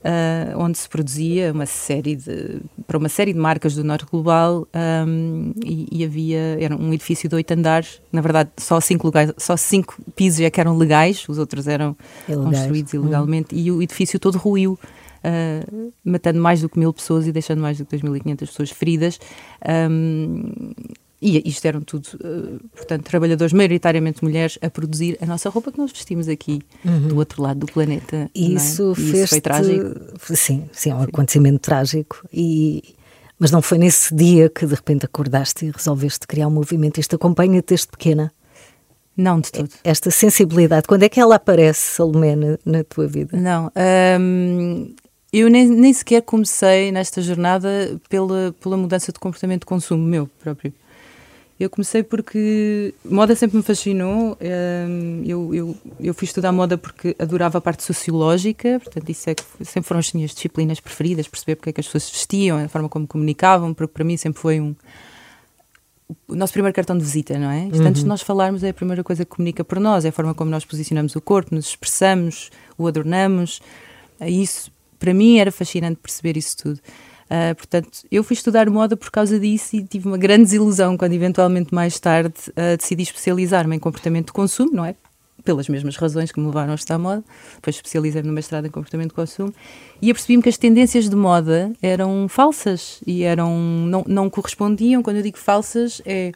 uh, 0.06 0.58
onde 0.58 0.78
se 0.78 0.88
produzia 0.88 1.52
uma 1.52 1.66
série 1.66 2.16
de, 2.16 2.60
para 2.86 2.96
uma 2.96 3.08
série 3.08 3.32
de 3.32 3.38
marcas 3.38 3.74
do 3.74 3.82
norte 3.82 4.06
global 4.10 4.66
um, 5.06 5.52
e, 5.64 5.88
e, 5.90 6.04
havia, 6.04 6.56
era 6.60 6.76
um 6.76 6.92
edifício 6.92 7.28
de 7.28 7.34
oito 7.34 7.50
andares, 7.52 8.00
na 8.12 8.20
verdade 8.20 8.50
só 8.56 8.80
cinco, 8.80 9.06
lugares, 9.06 9.32
só 9.36 9.56
cinco 9.56 9.96
pisos 10.14 10.40
é 10.40 10.50
que 10.50 10.60
eram 10.60 10.76
legais, 10.76 11.24
os 11.28 11.38
outros 11.38 11.66
eram 11.66 11.96
Ilegais. 12.28 12.58
construídos 12.58 12.94
ilegalmente 12.94 13.54
uhum. 13.54 13.60
e 13.60 13.72
o 13.72 13.82
edifício 13.82 14.18
todo 14.18 14.38
ruiu 14.38 14.78
uh, 15.26 15.92
matando 16.04 16.40
mais 16.40 16.60
do 16.60 16.68
que 16.68 16.78
mil 16.78 16.92
pessoas 16.92 17.26
e 17.26 17.32
deixando 17.32 17.60
mais 17.60 17.78
do 17.78 17.84
que 17.84 17.96
2.500 17.96 18.38
pessoas 18.38 18.70
feridas. 18.70 19.18
Um, 19.90 20.50
e 21.20 21.48
isto 21.48 21.64
eram 21.64 21.80
tudo, 21.80 22.06
uh, 22.16 22.60
portanto, 22.74 23.04
trabalhadores, 23.04 23.52
maioritariamente 23.52 24.22
mulheres, 24.22 24.58
a 24.60 24.68
produzir 24.68 25.16
a 25.20 25.26
nossa 25.26 25.48
roupa 25.48 25.72
que 25.72 25.78
nós 25.78 25.90
vestimos 25.90 26.28
aqui, 26.28 26.60
uhum. 26.84 27.08
do 27.08 27.16
outro 27.16 27.42
lado 27.42 27.60
do 27.60 27.66
planeta. 27.66 28.30
Isso, 28.34 28.94
é? 28.96 29.00
isso 29.00 29.28
foi 29.28 29.40
trágico. 29.40 30.00
Sim, 30.20 30.68
sim, 30.72 30.90
é 30.90 30.94
um 30.94 30.98
sim. 31.00 31.08
acontecimento 31.08 31.58
trágico. 31.58 32.22
E, 32.32 32.94
mas 33.38 33.50
não 33.50 33.62
foi 33.62 33.78
nesse 33.78 34.14
dia 34.14 34.50
que 34.50 34.66
de 34.66 34.74
repente 34.74 35.06
acordaste 35.06 35.66
e 35.66 35.70
resolveste 35.70 36.26
criar 36.26 36.48
um 36.48 36.52
movimento. 36.52 37.00
Isto 37.00 37.16
acompanha-te 37.16 37.68
desde 37.68 37.88
pequena? 37.88 38.30
Não, 39.16 39.40
de 39.40 39.50
tudo. 39.50 39.70
Esta 39.82 40.10
sensibilidade, 40.10 40.86
quando 40.86 41.04
é 41.04 41.08
que 41.08 41.18
ela 41.18 41.36
aparece, 41.36 41.80
Salomé, 41.92 42.36
na, 42.36 42.58
na 42.66 42.84
tua 42.84 43.06
vida? 43.06 43.34
Não, 43.34 43.72
um, 44.20 44.94
eu 45.32 45.48
nem, 45.50 45.68
nem 45.68 45.92
sequer 45.92 46.22
comecei 46.22 46.90
nesta 46.92 47.20
jornada 47.20 48.00
pela, 48.08 48.54
pela 48.60 48.76
mudança 48.76 49.12
de 49.12 49.18
comportamento 49.18 49.60
de 49.60 49.66
consumo 49.66 50.02
meu 50.02 50.26
próprio. 50.26 50.72
Eu 51.58 51.70
comecei 51.70 52.02
porque 52.02 52.94
moda 53.02 53.34
sempre 53.34 53.56
me 53.56 53.62
fascinou. 53.62 54.36
Hum, 54.88 55.22
eu, 55.24 55.54
eu, 55.54 55.76
eu 55.98 56.14
fui 56.14 56.26
estudar 56.26 56.52
moda 56.52 56.76
porque 56.76 57.16
adorava 57.18 57.56
a 57.56 57.60
parte 57.62 57.82
sociológica, 57.82 58.78
portanto, 58.78 59.08
isso 59.08 59.30
é 59.30 59.34
que 59.34 59.42
sempre 59.64 59.88
foram 59.88 60.00
as 60.00 60.12
minhas 60.12 60.32
disciplinas 60.32 60.80
preferidas, 60.80 61.26
perceber 61.26 61.56
porque 61.56 61.70
é 61.70 61.72
que 61.72 61.80
as 61.80 61.86
pessoas 61.86 62.04
se 62.04 62.12
vestiam, 62.12 62.62
a 62.62 62.68
forma 62.68 62.90
como 62.90 63.06
comunicavam, 63.06 63.72
porque 63.72 63.92
para 63.92 64.04
mim 64.04 64.18
sempre 64.18 64.40
foi 64.40 64.60
um. 64.60 64.76
O 66.28 66.36
nosso 66.36 66.52
primeiro 66.52 66.74
cartão 66.74 66.96
de 66.96 67.02
visita, 67.02 67.38
não 67.38 67.50
é? 67.50 67.64
Isto, 67.64 67.80
uhum. 67.80 67.88
Antes 67.88 68.00
de 68.00 68.04
uhum. 68.04 68.10
nós 68.10 68.20
falarmos, 68.20 68.62
é 68.62 68.68
a 68.68 68.74
primeira 68.74 69.02
coisa 69.02 69.24
que 69.24 69.30
comunica 69.30 69.64
por 69.64 69.80
nós, 69.80 70.04
é 70.04 70.10
a 70.10 70.12
forma 70.12 70.34
como 70.34 70.50
nós 70.50 70.64
posicionamos 70.64 71.16
o 71.16 71.20
corpo, 71.22 71.54
nos 71.54 71.68
expressamos, 71.68 72.50
o 72.76 72.86
adornamos. 72.86 73.60
Isso 74.20 74.70
para 74.98 75.14
mim 75.14 75.38
era 75.38 75.50
fascinante 75.50 75.98
perceber 76.02 76.36
isso 76.36 76.56
tudo. 76.56 76.80
Uh, 77.26 77.54
portanto, 77.56 78.02
eu 78.10 78.22
fui 78.22 78.34
estudar 78.34 78.70
moda 78.70 78.96
por 78.96 79.10
causa 79.10 79.38
disso 79.38 79.74
e 79.74 79.82
tive 79.82 80.06
uma 80.06 80.16
grande 80.16 80.44
desilusão 80.44 80.96
quando, 80.96 81.12
eventualmente, 81.12 81.74
mais 81.74 81.98
tarde, 81.98 82.34
uh, 82.50 82.76
decidi 82.76 83.02
especializar-me 83.02 83.74
em 83.74 83.78
comportamento 83.78 84.26
de 84.26 84.32
consumo, 84.32 84.70
não 84.72 84.84
é? 84.84 84.94
Pelas 85.44 85.68
mesmas 85.68 85.96
razões 85.96 86.30
que 86.30 86.38
me 86.38 86.46
levaram 86.46 86.72
a 86.72 86.74
estudar 86.76 86.98
moda. 86.98 87.24
Depois 87.56 87.76
especializei-me 87.76 88.28
no 88.28 88.34
mestrado 88.34 88.66
em 88.66 88.70
comportamento 88.70 89.08
de 89.08 89.14
consumo 89.14 89.52
e 90.00 90.10
apercebi-me 90.10 90.42
que 90.42 90.48
as 90.48 90.56
tendências 90.56 91.08
de 91.08 91.16
moda 91.16 91.72
eram 91.82 92.28
falsas 92.28 93.00
e 93.06 93.22
eram, 93.22 93.56
não, 93.56 94.04
não 94.06 94.30
correspondiam. 94.30 95.02
Quando 95.02 95.16
eu 95.16 95.22
digo 95.22 95.38
falsas, 95.38 96.00
é. 96.04 96.32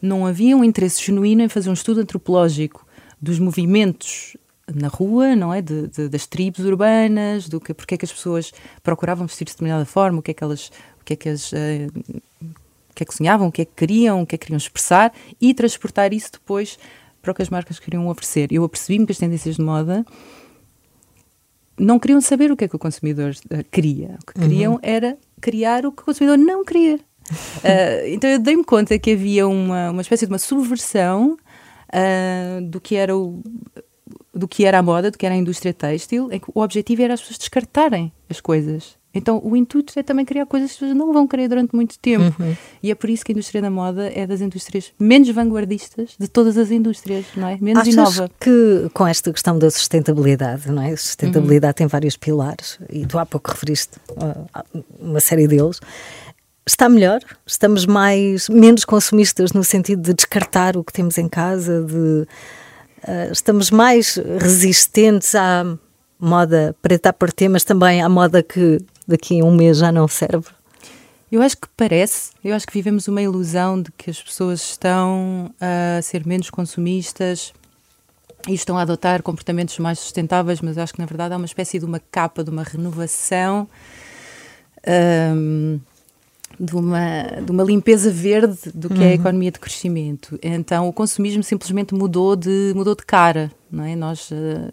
Não 0.00 0.26
havia 0.26 0.56
um 0.56 0.64
interesse 0.64 1.00
genuíno 1.00 1.42
em 1.42 1.48
fazer 1.48 1.70
um 1.70 1.74
estudo 1.74 2.00
antropológico 2.00 2.84
dos 3.20 3.38
movimentos 3.38 4.36
na 4.74 4.88
rua, 4.88 5.34
não 5.34 5.52
é? 5.52 5.62
De, 5.62 5.88
de, 5.88 6.08
das 6.08 6.26
tribos 6.26 6.64
urbanas, 6.64 7.48
do 7.48 7.60
que, 7.60 7.74
porque 7.74 7.94
é 7.94 7.98
que 7.98 8.04
as 8.04 8.12
pessoas 8.12 8.52
procuravam 8.82 9.26
vestir-se 9.26 9.52
de 9.52 9.56
determinada 9.56 9.84
forma, 9.84 10.18
o 10.18 10.22
que 10.22 10.30
é 10.30 10.34
que 10.34 10.44
elas, 10.44 10.70
o 11.00 11.04
que 11.04 11.12
é 11.12 11.16
que 11.16 11.28
as, 11.28 11.52
uh, 11.52 11.56
o 12.92 12.94
que 12.94 13.02
é 13.02 13.06
que 13.06 13.14
sonhavam, 13.14 13.48
o 13.48 13.52
que 13.52 13.62
é 13.62 13.64
que 13.64 13.72
queriam, 13.74 14.22
o 14.22 14.26
que 14.26 14.34
é 14.34 14.38
que 14.38 14.46
queriam 14.46 14.58
expressar 14.58 15.12
e 15.40 15.54
transportar 15.54 16.12
isso 16.12 16.32
depois 16.32 16.78
para 17.22 17.32
o 17.32 17.34
que 17.34 17.42
as 17.42 17.48
marcas 17.48 17.78
queriam 17.78 18.06
oferecer. 18.08 18.52
Eu 18.52 18.64
apercebi-me 18.64 19.06
que 19.06 19.12
as 19.12 19.18
tendências 19.18 19.56
de 19.56 19.62
moda 19.62 20.04
não 21.78 21.98
queriam 21.98 22.20
saber 22.20 22.52
o 22.52 22.56
que 22.56 22.64
é 22.64 22.68
que 22.68 22.76
o 22.76 22.78
consumidor 22.78 23.30
uh, 23.30 23.64
queria. 23.70 24.18
O 24.22 24.26
que 24.26 24.40
queriam 24.40 24.74
uhum. 24.74 24.80
era 24.82 25.16
criar 25.40 25.86
o 25.86 25.92
que 25.92 26.02
o 26.02 26.04
consumidor 26.04 26.36
não 26.36 26.64
queria. 26.64 26.96
Uh, 26.96 28.06
então 28.12 28.28
eu 28.28 28.38
dei-me 28.38 28.64
conta 28.64 28.98
que 28.98 29.12
havia 29.12 29.48
uma, 29.48 29.90
uma 29.90 30.02
espécie 30.02 30.26
de 30.26 30.32
uma 30.32 30.38
subversão 30.38 31.36
uh, 31.88 32.62
do 32.62 32.80
que 32.80 32.96
era 32.96 33.16
o, 33.16 33.42
do 34.34 34.48
que 34.48 34.64
era 34.64 34.78
a 34.78 34.82
moda, 34.82 35.10
do 35.10 35.18
que 35.18 35.26
era 35.26 35.34
a 35.34 35.38
indústria 35.38 35.74
têxtil, 35.74 36.30
em 36.32 36.38
que 36.38 36.50
o 36.54 36.60
objetivo 36.60 37.02
era 37.02 37.14
as 37.14 37.20
pessoas 37.20 37.38
descartarem 37.38 38.12
as 38.30 38.40
coisas 38.40 38.96
Então, 39.14 39.40
o 39.44 39.54
intuito 39.54 39.92
é 39.98 40.02
também 40.02 40.24
criar 40.24 40.46
coisas 40.46 40.70
que 40.70 40.72
as 40.72 40.78
pessoas 40.78 40.96
não 40.96 41.12
vão 41.12 41.26
querer 41.26 41.48
durante 41.48 41.74
muito 41.74 41.98
tempo. 41.98 42.34
E 42.82 42.90
é 42.90 42.94
por 42.94 43.10
isso 43.10 43.24
que 43.24 43.32
a 43.32 43.34
indústria 43.34 43.60
da 43.60 43.70
moda 43.70 44.10
é 44.14 44.26
das 44.26 44.40
indústrias 44.40 44.90
menos 44.98 45.28
vanguardistas 45.28 46.14
de 46.18 46.28
todas 46.28 46.56
as 46.56 46.70
indústrias, 46.70 47.26
não 47.36 47.46
é? 47.46 47.58
Menos 47.60 47.82
Achas 47.82 47.92
inova. 47.92 48.30
que 48.40 48.88
com 48.94 49.06
esta 49.06 49.30
questão 49.30 49.58
da 49.58 49.70
sustentabilidade, 49.70 50.70
não 50.70 50.82
é? 50.82 50.92
A 50.92 50.96
sustentabilidade 50.96 51.74
tem 51.74 51.86
vários 51.86 52.16
pilares 52.16 52.78
e 52.88 53.04
tu 53.04 53.18
há 53.18 53.26
pouco 53.26 53.50
referiste 53.50 53.98
uh, 54.12 54.82
uma 54.98 55.20
série 55.20 55.46
deles. 55.46 55.78
Está 56.64 56.88
melhor? 56.88 57.20
Estamos 57.44 57.84
mais 57.84 58.48
menos 58.48 58.84
consumistas 58.84 59.52
no 59.52 59.64
sentido 59.64 60.00
de 60.00 60.14
descartar 60.14 60.76
o 60.76 60.84
que 60.84 60.92
temos 60.92 61.18
em 61.18 61.28
casa, 61.28 61.82
de 61.82 62.26
uh, 63.06 63.32
estamos 63.32 63.70
mais 63.70 64.16
resistentes 64.38 65.34
à 65.34 65.64
moda 66.18 66.74
preta 66.80 67.08
a 67.08 67.12
partir, 67.12 67.48
mas 67.48 67.64
também 67.64 68.02
à 68.02 68.08
moda 68.08 68.42
que 68.42 68.78
daqui 69.06 69.40
a 69.40 69.44
um 69.44 69.54
mês 69.54 69.78
já 69.78 69.90
não 69.90 70.06
serve. 70.06 70.46
Eu 71.30 71.40
acho 71.40 71.56
que 71.56 71.66
parece, 71.76 72.30
eu 72.44 72.54
acho 72.54 72.66
que 72.66 72.74
vivemos 72.74 73.08
uma 73.08 73.22
ilusão 73.22 73.80
de 73.80 73.90
que 73.92 74.10
as 74.10 74.22
pessoas 74.22 74.60
estão 74.60 75.50
a 75.60 76.02
ser 76.02 76.26
menos 76.26 76.50
consumistas 76.50 77.54
e 78.46 78.52
estão 78.52 78.76
a 78.76 78.82
adotar 78.82 79.22
comportamentos 79.22 79.78
mais 79.78 79.98
sustentáveis, 79.98 80.60
mas 80.60 80.76
acho 80.76 80.92
que 80.92 81.00
na 81.00 81.06
verdade 81.06 81.32
há 81.32 81.36
uma 81.36 81.46
espécie 81.46 81.78
de 81.78 81.84
uma 81.84 82.00
capa, 82.10 82.44
de 82.44 82.50
uma 82.50 82.62
renovação. 82.62 83.66
Um, 84.86 85.80
de 86.58 86.74
uma, 86.74 87.22
de 87.44 87.50
uma 87.50 87.62
limpeza 87.62 88.10
verde 88.10 88.70
do 88.74 88.88
que 88.88 88.94
uhum. 88.94 89.02
é 89.02 89.04
a 89.04 89.08
uhum. 89.08 89.14
economia 89.14 89.50
de 89.50 89.58
crescimento. 89.60 90.38
Então 90.42 90.88
o 90.88 90.92
consumismo 90.92 91.42
simplesmente 91.42 91.94
mudou 91.94 92.36
de, 92.36 92.72
mudou 92.74 92.94
de 92.94 93.04
cara. 93.04 93.50
Não 93.70 93.84
é? 93.84 93.96
Nós, 93.96 94.30
uh, 94.30 94.72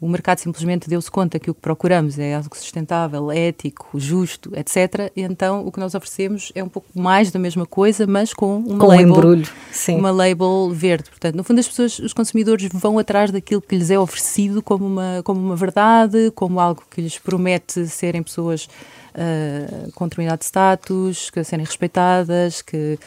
o 0.00 0.08
mercado 0.08 0.38
simplesmente 0.38 0.88
deu-se 0.88 1.10
conta 1.10 1.38
que 1.38 1.50
o 1.50 1.54
que 1.54 1.60
procuramos 1.60 2.18
é 2.18 2.34
algo 2.34 2.56
sustentável, 2.56 3.30
ético, 3.30 3.90
justo, 4.00 4.50
etc. 4.56 5.12
E 5.14 5.22
então 5.22 5.66
o 5.66 5.70
que 5.70 5.78
nós 5.78 5.94
oferecemos 5.94 6.50
é 6.54 6.64
um 6.64 6.68
pouco 6.68 6.88
mais 6.98 7.30
da 7.30 7.38
mesma 7.38 7.66
coisa, 7.66 8.06
mas 8.06 8.32
com 8.32 8.58
uma 8.58 8.78
com 8.78 8.86
label, 8.86 9.06
um 9.06 9.10
embrulho, 9.10 9.48
sim. 9.70 9.96
uma 9.96 10.10
label 10.10 10.70
verde. 10.72 11.10
Portanto, 11.10 11.34
no 11.34 11.44
fundo 11.44 11.60
as 11.60 11.68
pessoas, 11.68 11.98
os 11.98 12.14
consumidores 12.14 12.68
vão 12.72 12.98
atrás 12.98 13.30
daquilo 13.30 13.60
que 13.60 13.76
lhes 13.76 13.90
é 13.90 13.98
oferecido 13.98 14.62
como 14.62 14.86
uma, 14.86 15.20
como 15.22 15.38
uma 15.38 15.54
verdade, 15.54 16.30
como 16.34 16.58
algo 16.58 16.82
que 16.90 17.02
lhes 17.02 17.18
promete 17.18 17.86
serem 17.86 18.22
pessoas 18.22 18.68
uh, 19.14 19.92
com 19.92 20.06
determinado 20.06 20.42
status, 20.42 21.30
que 21.30 21.42
serem 21.44 21.64
respeitadas, 21.64 22.62
que, 22.62 22.98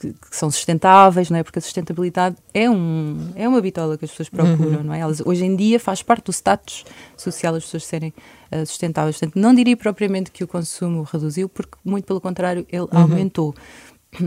que, 0.00 0.12
que, 0.12 0.36
são 0.36 0.50
sustentáveis, 0.50 1.30
não 1.30 1.38
é? 1.38 1.42
Porque 1.42 1.58
a 1.58 1.62
sustentabilidade 1.62 2.36
é, 2.52 2.68
um, 2.68 3.32
é 3.34 3.48
uma 3.48 3.60
bitola 3.60 3.96
que 3.96 4.04
as 4.04 4.10
pessoas 4.10 4.28
procuram, 4.28 4.78
uhum. 4.78 4.84
não 4.84 4.94
é? 4.94 5.00
Elas, 5.00 5.20
hoje 5.24 5.44
em 5.44 5.56
dia 5.56 5.78
faz 5.78 6.02
parte 6.02 6.26
do 6.26 6.32
status 6.32 6.84
social 7.16 7.54
as 7.54 7.64
pessoas 7.64 7.84
serem 7.84 8.12
uh, 8.52 8.66
sustentáveis. 8.66 9.18
Portanto, 9.18 9.40
não 9.40 9.54
diria 9.54 9.76
propriamente 9.76 10.30
que 10.30 10.44
o 10.44 10.48
consumo 10.48 11.02
reduziu, 11.02 11.48
porque 11.48 11.76
muito 11.84 12.04
pelo 12.04 12.20
contrário, 12.20 12.66
ele 12.70 12.82
uhum. 12.82 12.88
aumentou. 12.92 13.54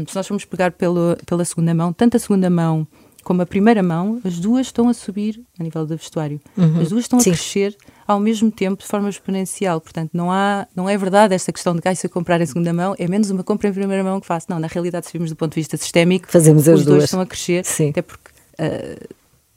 Se 0.08 0.16
nós 0.16 0.28
formos 0.28 0.44
pegar 0.46 0.72
pelo, 0.72 1.18
pela 1.26 1.46
segunda 1.46 1.74
mão, 1.74 1.94
tanto 1.94 2.18
a 2.18 2.20
segunda 2.20 2.50
mão 2.50 2.86
como 3.28 3.42
a 3.42 3.46
primeira 3.46 3.84
mão, 3.84 4.22
as 4.24 4.40
duas 4.40 4.68
estão 4.68 4.88
a 4.88 4.94
subir 4.94 5.44
a 5.60 5.62
nível 5.62 5.86
do 5.86 5.98
vestuário. 5.98 6.40
Uhum. 6.56 6.80
As 6.80 6.88
duas 6.88 7.04
estão 7.04 7.20
Sim. 7.20 7.32
a 7.32 7.34
crescer 7.34 7.76
ao 8.08 8.22
mesmo 8.22 8.50
tempo 8.50 8.82
de 8.82 8.88
forma 8.88 9.10
exponencial. 9.10 9.82
Portanto, 9.82 10.12
não, 10.14 10.32
há, 10.32 10.66
não 10.74 10.88
é 10.88 10.98
verdade 10.98 11.36
esta 11.36 11.52
questão 11.52 11.76
de 11.76 11.82
que 11.82 11.90
ah, 11.90 11.94
se 11.94 12.08
eu 12.08 12.10
comprar 12.10 12.40
em 12.40 12.46
segunda 12.46 12.72
mão 12.72 12.96
é 12.98 13.06
menos 13.06 13.30
uma 13.30 13.44
compra 13.44 13.68
em 13.68 13.74
primeira 13.74 14.02
mão 14.02 14.22
que 14.22 14.26
faço. 14.26 14.46
Não, 14.50 14.58
na 14.60 14.68
realidade, 14.68 15.08
se 15.08 15.12
vimos 15.12 15.30
do 15.30 15.36
ponto 15.36 15.52
de 15.52 15.60
vista 15.60 15.76
sistémico, 15.76 16.26
Fazemos 16.30 16.70
as 16.70 16.80
os 16.80 16.86
duas 16.86 17.00
dois 17.00 17.04
estão 17.04 17.20
a 17.20 17.26
crescer. 17.26 17.66
Sim. 17.66 17.90
Até 17.90 18.02
porque, 18.02 18.30
uh, 18.62 19.16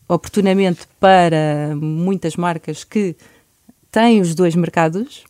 oportunamente, 0.08 0.80
para 0.98 1.72
muitas 1.76 2.34
marcas 2.34 2.82
que 2.82 3.14
têm 3.92 4.20
os 4.20 4.34
dois 4.34 4.56
mercados, 4.56 5.22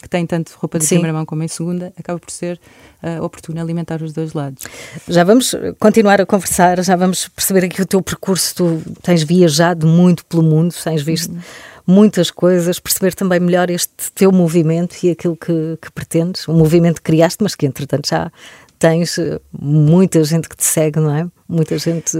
que 0.00 0.08
têm 0.08 0.26
tanto 0.26 0.52
roupa 0.56 0.78
de 0.78 0.84
Sim. 0.84 0.96
primeira 0.96 1.12
mão 1.12 1.26
como 1.26 1.42
em 1.42 1.48
segunda, 1.48 1.92
acaba 1.98 2.18
por 2.18 2.30
ser 2.30 2.58
uh, 3.02 3.22
oportuno 3.22 3.60
alimentar 3.60 4.02
os 4.02 4.12
dois 4.12 4.32
lados. 4.32 4.64
Já 5.08 5.24
vamos 5.24 5.54
continuar 5.78 6.20
a 6.20 6.26
conversar, 6.26 6.82
já 6.82 6.96
vamos 6.96 7.28
perceber 7.28 7.64
aqui 7.66 7.82
o 7.82 7.86
teu 7.86 8.00
percurso. 8.00 8.54
Tu 8.54 8.82
tens 9.02 9.22
viajado 9.22 9.86
muito 9.86 10.24
pelo 10.24 10.42
mundo, 10.42 10.74
tens 10.82 11.02
visto 11.02 11.32
uhum. 11.32 11.40
muitas 11.86 12.30
coisas, 12.30 12.78
perceber 12.78 13.14
também 13.14 13.40
melhor 13.40 13.70
este 13.70 14.10
teu 14.14 14.32
movimento 14.32 14.96
e 15.04 15.10
aquilo 15.10 15.36
que, 15.36 15.78
que 15.80 15.92
pretendes. 15.92 16.48
Um 16.48 16.54
movimento 16.54 16.96
que 16.96 17.10
criaste, 17.10 17.42
mas 17.42 17.54
que 17.54 17.66
entretanto 17.66 18.08
já 18.08 18.32
tens 18.78 19.18
eh, 19.18 19.38
muita 19.52 20.24
gente 20.24 20.48
que 20.48 20.56
te 20.56 20.64
segue, 20.64 20.98
não 20.98 21.14
é? 21.14 21.28
Muita 21.46 21.78
gente. 21.78 22.16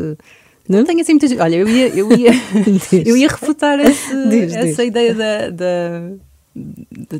Não 0.68 0.84
tenho 0.84 1.00
assim 1.00 1.12
muitas. 1.12 1.32
Olha, 1.32 1.56
eu 1.56 1.68
ia, 1.68 1.88
eu 1.88 2.12
ia, 2.12 2.32
eu 3.06 3.16
ia 3.16 3.28
refutar 3.28 3.80
esse, 3.80 4.28
diz, 4.28 4.54
essa 4.54 4.66
diz. 4.66 4.78
ideia 4.78 5.14
da, 5.14 5.50
da 5.50 6.12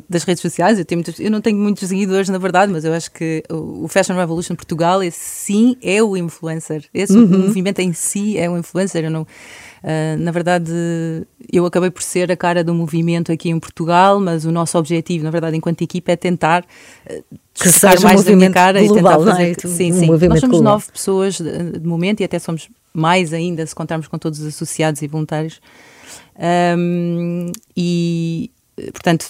das 0.09 0.23
redes 0.23 0.41
sociais. 0.41 0.79
Eu, 0.79 0.85
tenho 0.85 0.99
muitos, 0.99 1.19
eu 1.19 1.31
não 1.31 1.41
tenho 1.41 1.57
muitos 1.57 1.87
seguidores, 1.87 2.29
na 2.29 2.37
verdade, 2.37 2.71
mas 2.71 2.85
eu 2.85 2.93
acho 2.93 3.11
que 3.11 3.43
o 3.49 3.87
Fashion 3.87 4.15
Revolution 4.15 4.55
Portugal, 4.55 5.01
esse 5.03 5.19
sim 5.19 5.77
é 5.81 6.01
o 6.01 6.15
influencer. 6.17 6.85
Esse 6.93 7.17
uhum. 7.17 7.47
movimento 7.47 7.79
em 7.79 7.93
si 7.93 8.37
é 8.37 8.49
o 8.49 8.57
influencer. 8.57 9.05
Eu 9.05 9.11
não, 9.11 9.21
uh, 9.23 10.17
na 10.19 10.31
verdade, 10.31 10.71
eu 11.51 11.65
acabei 11.65 11.89
por 11.89 12.01
ser 12.01 12.31
a 12.31 12.37
cara 12.37 12.63
do 12.63 12.73
movimento 12.73 13.31
aqui 13.31 13.49
em 13.49 13.59
Portugal, 13.59 14.19
mas 14.19 14.45
o 14.45 14.51
nosso 14.51 14.77
objetivo, 14.77 15.23
na 15.23 15.31
verdade, 15.31 15.57
enquanto 15.57 15.81
equipa, 15.81 16.11
é 16.11 16.15
tentar. 16.15 16.65
Uh, 17.09 17.23
que 17.53 17.69
seja 17.69 17.99
mais 17.99 18.25
um 18.27 18.35
minha 18.35 18.49
cara 18.49 18.79
global, 18.79 19.21
e 19.21 19.25
tentar 19.25 19.31
fazer. 19.31 19.51
É? 19.51 19.67
Sim, 19.67 19.91
sim. 19.91 20.09
Um 20.09 20.17
Nós 20.17 20.39
somos 20.39 20.57
global. 20.57 20.73
nove 20.73 20.85
pessoas 20.91 21.35
de, 21.35 21.79
de 21.79 21.87
momento 21.87 22.21
e 22.21 22.23
até 22.23 22.39
somos 22.39 22.69
mais 22.93 23.33
ainda 23.33 23.65
se 23.65 23.75
contarmos 23.75 24.07
com 24.07 24.17
todos 24.17 24.39
os 24.39 24.47
associados 24.47 25.01
e 25.01 25.07
voluntários. 25.07 25.61
Um, 26.77 27.51
e, 27.75 28.51
portanto, 28.91 29.27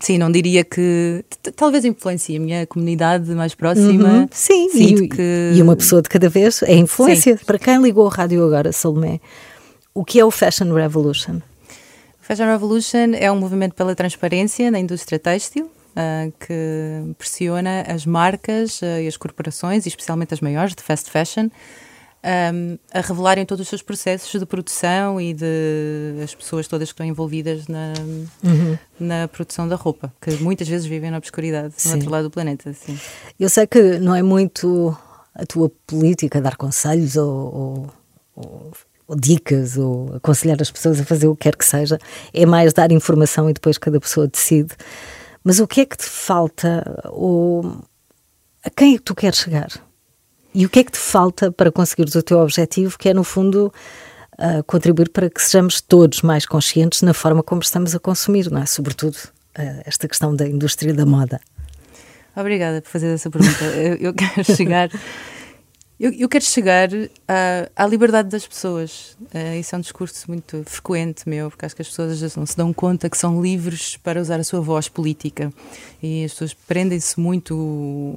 sim, 0.00 0.18
não 0.18 0.30
diria 0.30 0.64
que. 0.64 1.24
Talvez 1.54 1.84
influencie 1.84 2.36
a 2.36 2.40
minha 2.40 2.66
comunidade 2.66 3.30
mais 3.34 3.54
próxima. 3.54 4.08
Uhum, 4.08 4.28
sim, 4.30 4.68
e, 4.74 5.08
que... 5.08 5.52
e, 5.54 5.62
uma 5.62 5.76
pessoa 5.76 6.02
de 6.02 6.08
cada 6.08 6.28
vez 6.28 6.62
é 6.62 6.74
influência. 6.74 7.36
Sim. 7.36 7.44
Para 7.44 7.58
quem 7.58 7.80
ligou 7.80 8.04
o 8.04 8.08
rádio 8.08 8.44
agora, 8.44 8.72
Salomé, 8.72 9.20
o 9.94 10.04
que 10.04 10.20
é 10.20 10.24
o 10.24 10.30
Fashion 10.30 10.72
Revolution? 10.72 11.36
O 11.36 12.24
Fashion 12.26 12.46
Revolution 12.46 13.12
é 13.14 13.30
um 13.30 13.38
movimento 13.38 13.74
pela 13.74 13.94
transparência 13.94 14.70
na 14.70 14.78
indústria 14.78 15.18
têxtil. 15.18 15.70
Uh, 15.96 16.30
que 16.38 17.14
pressiona 17.16 17.80
as 17.88 18.04
marcas 18.04 18.82
uh, 18.82 19.00
e 19.02 19.08
as 19.08 19.16
corporações, 19.16 19.86
e 19.86 19.88
especialmente 19.88 20.34
as 20.34 20.42
maiores 20.42 20.74
de 20.74 20.82
fast 20.82 21.10
fashion, 21.10 21.48
um, 22.26 22.76
a 22.92 23.00
revelarem 23.00 23.46
todos 23.46 23.62
os 23.62 23.68
seus 23.68 23.82
processos 23.82 24.38
de 24.38 24.44
produção 24.44 25.20
e 25.20 25.32
de 25.32 26.20
as 26.22 26.34
pessoas 26.34 26.66
todas 26.66 26.88
que 26.88 26.94
estão 26.94 27.06
envolvidas 27.06 27.68
na, 27.68 27.92
uhum. 28.42 28.76
na 28.98 29.28
produção 29.28 29.68
da 29.68 29.76
roupa, 29.76 30.12
que 30.20 30.32
muitas 30.42 30.66
vezes 30.66 30.86
vivem 30.86 31.10
na 31.10 31.18
obscuridade, 31.18 31.74
no 31.84 31.92
outro 31.92 32.10
lado 32.10 32.24
do 32.24 32.30
planeta. 32.30 32.72
Sim. 32.72 32.98
Eu 33.38 33.48
sei 33.48 33.66
que 33.66 33.98
não 33.98 34.14
é 34.14 34.22
muito 34.22 34.96
a 35.34 35.46
tua 35.46 35.70
política 35.86 36.40
dar 36.40 36.56
conselhos 36.56 37.16
ou, 37.16 37.28
ou, 37.28 37.90
ou, 38.34 38.72
ou 39.06 39.16
dicas 39.16 39.76
ou 39.76 40.16
aconselhar 40.16 40.60
as 40.60 40.70
pessoas 40.70 41.00
a 41.00 41.04
fazer 41.04 41.28
o 41.28 41.36
que 41.36 41.42
quer 41.44 41.56
que 41.56 41.64
seja, 41.64 41.98
é 42.34 42.44
mais 42.44 42.72
dar 42.72 42.90
informação 42.90 43.48
e 43.48 43.52
depois 43.52 43.78
cada 43.78 44.00
pessoa 44.00 44.26
decide. 44.26 44.74
Mas 45.44 45.60
o 45.60 45.66
que 45.66 45.82
é 45.82 45.86
que 45.86 45.96
te 45.96 46.06
falta? 46.06 46.82
Ou 47.12 47.80
a 48.64 48.70
quem 48.70 48.94
é 48.94 48.98
que 48.98 49.04
tu 49.04 49.14
queres 49.14 49.38
chegar? 49.38 49.85
E 50.58 50.64
o 50.64 50.70
que 50.70 50.78
é 50.78 50.84
que 50.84 50.92
te 50.92 50.98
falta 50.98 51.52
para 51.52 51.70
conseguires 51.70 52.14
o 52.14 52.22
teu 52.22 52.38
objetivo, 52.38 52.96
que 52.98 53.10
é, 53.10 53.12
no 53.12 53.22
fundo, 53.22 53.70
uh, 54.38 54.64
contribuir 54.64 55.10
para 55.10 55.28
que 55.28 55.42
sejamos 55.42 55.82
todos 55.82 56.22
mais 56.22 56.46
conscientes 56.46 57.02
na 57.02 57.12
forma 57.12 57.42
como 57.42 57.60
estamos 57.60 57.94
a 57.94 57.98
consumir, 57.98 58.50
não 58.50 58.62
é? 58.62 58.64
Sobretudo 58.64 59.16
uh, 59.16 59.82
esta 59.84 60.08
questão 60.08 60.34
da 60.34 60.48
indústria 60.48 60.94
da 60.94 61.04
moda. 61.04 61.42
Obrigada 62.34 62.80
por 62.80 62.88
fazer 62.88 63.08
essa 63.08 63.28
pergunta. 63.28 63.64
eu, 63.64 63.96
eu 63.96 64.14
quero 64.14 64.42
chegar 64.56 64.88
eu, 65.98 66.12
eu, 66.12 66.28
quero 66.28 66.44
chegar 66.44 66.90
à, 67.26 67.84
à, 67.84 67.86
liberdade 67.86 68.28
das 68.28 68.46
pessoas. 68.46 69.16
Uh, 69.34 69.58
isso 69.58 69.74
é 69.74 69.78
um 69.78 69.80
discurso 69.80 70.24
muito 70.28 70.62
frequente 70.66 71.26
meu, 71.26 71.48
porque 71.48 71.64
acho 71.64 71.74
que 71.74 71.80
as 71.80 71.88
pessoas 71.88 72.36
não 72.36 72.44
se 72.44 72.54
dão 72.54 72.70
conta 72.72 73.08
que 73.08 73.16
são 73.16 73.40
livres 73.40 73.96
para 73.96 74.20
usar 74.20 74.38
a 74.38 74.44
sua 74.44 74.60
voz 74.60 74.88
política. 74.88 75.50
E 76.02 76.24
as 76.24 76.32
pessoas 76.32 76.52
prendem-se 76.52 77.18
muito. 77.18 78.14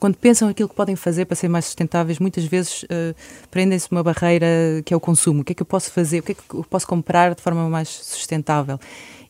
Quando 0.00 0.16
pensam 0.16 0.48
aquilo 0.48 0.70
que 0.70 0.74
podem 0.74 0.96
fazer 0.96 1.26
para 1.26 1.36
ser 1.36 1.48
mais 1.48 1.66
sustentáveis, 1.66 2.18
muitas 2.18 2.44
vezes 2.44 2.84
uh, 2.84 3.14
prendem-se 3.50 3.90
uma 3.92 4.02
barreira 4.02 4.46
que 4.84 4.94
é 4.94 4.96
o 4.96 5.00
consumo. 5.00 5.42
O 5.42 5.44
que 5.44 5.52
é 5.52 5.54
que 5.54 5.62
eu 5.62 5.66
posso 5.66 5.92
fazer? 5.92 6.20
O 6.20 6.22
que 6.22 6.32
é 6.32 6.34
que 6.34 6.42
eu 6.54 6.64
posso 6.64 6.86
comprar 6.86 7.34
de 7.34 7.42
forma 7.42 7.68
mais 7.68 7.88
sustentável? 7.88 8.80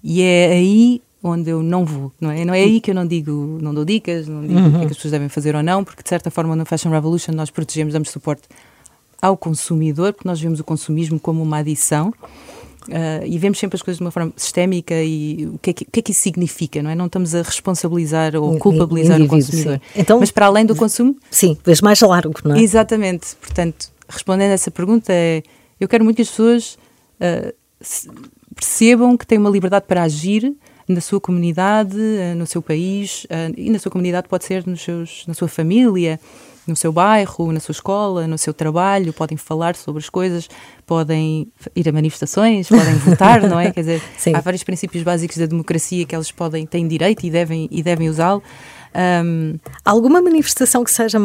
E 0.04 0.22
é 0.22 0.52
aí 0.52 1.02
onde 1.28 1.50
eu 1.50 1.62
não 1.62 1.84
vou, 1.84 2.12
não 2.20 2.30
é? 2.30 2.44
Não 2.44 2.54
é 2.54 2.60
aí 2.60 2.80
que 2.80 2.90
eu 2.90 2.94
não 2.94 3.06
digo, 3.06 3.58
não 3.60 3.72
dou 3.74 3.84
dicas, 3.84 4.26
não 4.26 4.42
digo 4.42 4.58
uhum. 4.58 4.68
o 4.68 4.70
que, 4.70 4.76
é 4.76 4.80
que 4.80 4.86
as 4.86 4.96
pessoas 4.96 5.12
devem 5.12 5.28
fazer 5.28 5.54
ou 5.54 5.62
não, 5.62 5.84
porque 5.84 6.02
de 6.02 6.08
certa 6.08 6.30
forma 6.30 6.56
no 6.56 6.64
Fashion 6.64 6.90
Revolution 6.90 7.32
nós 7.32 7.50
protegemos, 7.50 7.92
damos 7.92 8.10
suporte 8.10 8.42
ao 9.20 9.36
consumidor, 9.36 10.12
porque 10.12 10.28
nós 10.28 10.40
vemos 10.40 10.60
o 10.60 10.64
consumismo 10.64 11.18
como 11.18 11.42
uma 11.42 11.58
adição. 11.58 12.12
Uh, 12.88 13.26
e 13.26 13.38
vemos 13.38 13.58
sempre 13.58 13.76
as 13.76 13.82
coisas 13.82 13.98
de 13.98 14.04
uma 14.04 14.10
forma 14.10 14.32
sistémica 14.34 14.94
e 15.02 15.46
o 15.46 15.58
que, 15.58 15.70
é 15.70 15.72
que, 15.74 15.84
que, 15.84 16.00
é 16.00 16.02
que 16.02 16.12
isso 16.12 16.22
significa, 16.22 16.82
não 16.82 16.88
é? 16.88 16.94
Não 16.94 17.04
estamos 17.04 17.34
a 17.34 17.42
responsabilizar 17.42 18.34
ou 18.34 18.58
culpabilizar 18.58 19.20
o 19.20 19.28
consumidor. 19.28 19.78
Então, 19.94 20.18
Mas 20.18 20.30
para 20.30 20.46
além 20.46 20.64
do 20.64 20.74
consumo. 20.74 21.14
Sim, 21.30 21.58
vês 21.62 21.82
mais 21.82 22.00
largo, 22.00 22.34
não 22.44 22.56
é? 22.56 22.62
Exatamente. 22.62 23.36
Portanto, 23.36 23.90
respondendo 24.08 24.52
a 24.52 24.54
essa 24.54 24.70
pergunta, 24.70 25.12
é, 25.12 25.42
eu 25.78 25.86
quero 25.86 26.02
muito 26.02 26.16
que 26.16 26.22
as 26.22 26.30
pessoas 26.30 26.78
uh, 27.20 27.52
percebam 28.54 29.18
que 29.18 29.26
têm 29.26 29.36
uma 29.36 29.50
liberdade 29.50 29.84
para 29.86 30.02
agir 30.02 30.54
na 30.88 31.00
sua 31.00 31.20
comunidade, 31.20 31.96
uh, 31.96 32.34
no 32.36 32.46
seu 32.46 32.62
país, 32.62 33.24
uh, 33.24 33.52
e 33.56 33.70
na 33.70 33.78
sua 33.78 33.92
comunidade 33.92 34.28
pode 34.28 34.44
ser 34.44 34.66
nos 34.66 34.80
seus, 34.80 35.24
na 35.26 35.34
sua 35.34 35.48
família, 35.48 36.18
no 36.66 36.76
seu 36.76 36.92
bairro, 36.92 37.52
na 37.52 37.60
sua 37.60 37.72
escola, 37.72 38.26
no 38.26 38.38
seu 38.38 38.52
trabalho, 38.52 39.12
podem 39.12 39.36
falar 39.36 39.74
sobre 39.74 40.00
as 40.00 40.08
coisas, 40.08 40.48
podem 40.86 41.50
ir 41.74 41.88
a 41.88 41.92
manifestações, 41.92 42.68
podem 42.70 42.94
votar, 42.94 43.42
não 43.42 43.58
é? 43.58 43.70
Quer 43.70 43.80
dizer, 43.80 44.02
Sim. 44.16 44.34
há 44.34 44.40
vários 44.40 44.62
princípios 44.62 45.02
básicos 45.02 45.36
da 45.36 45.46
democracia 45.46 46.04
que 46.04 46.14
eles 46.14 46.30
podem, 46.30 46.66
têm 46.66 46.86
direito 46.86 47.24
e 47.24 47.30
devem, 47.30 47.68
e 47.70 47.82
devem 47.82 48.08
usá-lo. 48.08 48.42
Um, 49.24 49.58
Alguma 49.84 50.20
manifestação 50.22 50.82
que 50.82 50.90
seja 50.90 51.18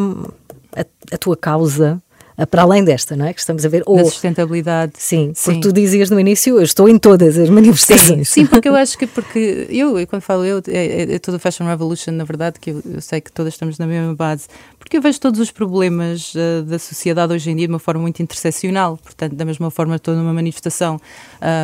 a, 0.76 0.86
a 1.12 1.18
tua 1.18 1.38
causa? 1.38 2.02
Para 2.50 2.64
além 2.64 2.84
desta, 2.84 3.16
não 3.16 3.26
é? 3.26 3.34
Que 3.34 3.40
estamos 3.40 3.66
a 3.66 3.70
ver. 3.70 3.84
Ou, 3.86 3.98
da 3.98 4.06
sustentabilidade. 4.06 4.94
Sim, 4.98 5.34
porque 5.36 5.54
sim. 5.54 5.60
tu 5.60 5.72
dizias 5.72 6.10
no 6.10 6.20
início, 6.20 6.58
eu 6.58 6.64
estou 6.64 6.90
em 6.90 6.98
todas 6.98 7.38
as 7.38 7.50
manifestações. 7.50 8.30
Sim, 8.30 8.42
sim 8.42 8.46
porque 8.46 8.68
eu 8.68 8.76
acho 8.78 8.98
que, 8.98 9.06
porque 9.06 9.68
eu, 9.70 10.00
eu 10.00 10.08
quando 10.08 10.22
falo 10.22 10.44
eu, 10.44 10.62
é, 10.68 10.86
é, 10.86 11.16
é 11.16 11.20
toda 11.20 11.38
a 11.38 11.40
Fashion 11.40 11.66
Revolution, 11.66 12.12
na 12.12 12.24
verdade, 12.24 12.60
que 12.60 12.72
eu, 12.72 12.82
eu, 12.86 13.02
sei 13.02 13.22
que 13.22 13.32
todas 13.32 13.54
estamos 13.54 13.78
na 13.78 13.86
mesma 13.86 14.16
base, 14.16 14.48
porque 14.84 14.98
eu 14.98 15.02
vejo 15.02 15.20
todos 15.20 15.40
os 15.40 15.50
problemas 15.50 16.34
uh, 16.36 16.64
da 16.64 16.78
sociedade 16.78 17.34
hoje 17.34 17.50
em 17.50 17.56
dia 17.56 17.68
de 17.68 17.74
uma 17.74 17.80
forma 17.80 18.02
muito 18.02 18.22
interseccional, 18.22 18.98
portanto, 18.98 19.34
da 19.34 19.46
mesma 19.46 19.72
forma 19.72 19.96
estou 19.96 20.14
numa 20.14 20.34
manifestação 20.34 21.00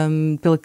um, 0.10 0.38
pela, 0.38 0.60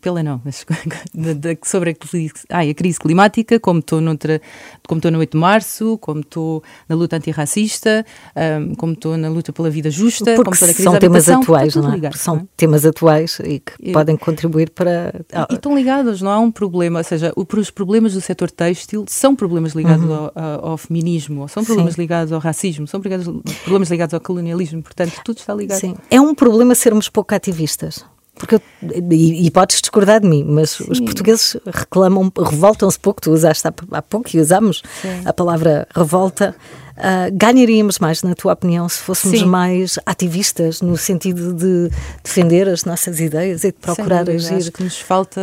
pela 0.00 0.22
não, 0.22 0.40
de, 1.14 1.34
de, 1.34 1.58
sobre 1.64 1.90
a 1.90 1.94
crise, 1.94 2.32
ai, 2.48 2.70
a 2.70 2.74
crise 2.74 2.98
climática, 2.98 3.60
como 3.60 3.80
estou, 3.80 4.00
noutra, 4.00 4.40
como 4.88 4.98
estou 4.98 5.10
no 5.10 5.18
8 5.18 5.32
de 5.32 5.38
Março, 5.38 5.98
como 5.98 6.20
estou 6.20 6.62
na 6.88 6.96
luta 6.96 7.16
antirracista, 7.16 8.06
um, 8.34 8.74
como 8.74 8.94
estou 8.94 9.16
na 9.18 9.28
luta 9.28 9.52
pela 9.52 9.68
vida 9.68 9.90
justa, 9.90 10.34
Porque 10.34 10.56
são 10.56 10.98
temas 10.98 11.28
atuais, 11.28 11.76
não 11.76 11.90
é? 11.90 11.94
Ligado, 11.94 12.16
são 12.16 12.36
não 12.36 12.42
é? 12.42 12.46
temas 12.56 12.86
atuais 12.86 13.38
e 13.44 13.60
que 13.60 13.72
e, 13.80 13.92
podem 13.92 14.16
contribuir 14.16 14.70
para. 14.70 15.12
E, 15.30 15.52
e, 15.52 15.54
estão 15.56 15.76
ligados, 15.76 16.22
não 16.22 16.30
há 16.30 16.38
um 16.38 16.50
problema, 16.50 17.00
ou 17.00 17.04
seja, 17.04 17.32
os 17.36 17.70
problemas 17.70 18.14
do 18.14 18.20
setor 18.20 18.50
têxtil 18.50 19.04
são 19.08 19.36
problemas 19.36 19.74
ligados 19.74 20.04
uhum. 20.04 20.14
ao, 20.14 20.32
ao, 20.34 20.66
ao, 20.70 20.76
feminismo, 20.78 21.46
são 21.48 21.62
problemas 21.64 21.81
Sim. 21.90 22.00
ligados 22.00 22.32
ao 22.32 22.40
racismo, 22.40 22.86
são 22.86 23.00
problemas 23.00 23.90
ligados 23.90 24.14
ao 24.14 24.20
colonialismo, 24.20 24.82
portanto, 24.82 25.20
tudo 25.24 25.38
está 25.38 25.54
ligado. 25.54 25.78
Sim. 25.78 25.94
É 26.10 26.20
um 26.20 26.34
problema 26.34 26.74
sermos 26.74 27.08
pouco 27.08 27.34
ativistas. 27.34 28.04
Porque 28.34 28.54
eu, 28.56 28.62
e, 29.10 29.46
e, 29.46 29.50
podes 29.50 29.80
discordar 29.80 30.20
de 30.20 30.26
mim, 30.26 30.42
mas 30.42 30.70
Sim. 30.70 30.86
os 30.88 31.00
portugueses 31.00 31.56
reclamam, 31.66 32.32
revoltam-se 32.36 32.98
pouco. 32.98 33.20
Tu 33.20 33.30
usaste 33.30 33.68
há, 33.68 33.72
há 33.92 34.02
pouco 34.02 34.28
e 34.34 34.40
usamos 34.40 34.82
Sim. 35.00 35.22
a 35.24 35.32
palavra 35.32 35.86
revolta. 35.94 36.54
Uh, 36.92 37.30
ganharíamos 37.32 37.98
mais, 37.98 38.22
na 38.22 38.34
tua 38.34 38.52
opinião, 38.52 38.88
se 38.88 38.98
fôssemos 38.98 39.40
Sim. 39.40 39.46
mais 39.46 39.98
ativistas 40.04 40.80
no 40.82 40.96
sentido 40.96 41.54
de 41.54 41.90
defender 42.22 42.68
as 42.68 42.84
nossas 42.84 43.20
ideias 43.20 43.64
e 43.64 43.68
de 43.68 43.78
procurar 43.78 44.28
agir? 44.28 44.54
Acho 44.54 44.72
que 44.72 44.82
nos 44.82 45.00
falta 45.00 45.40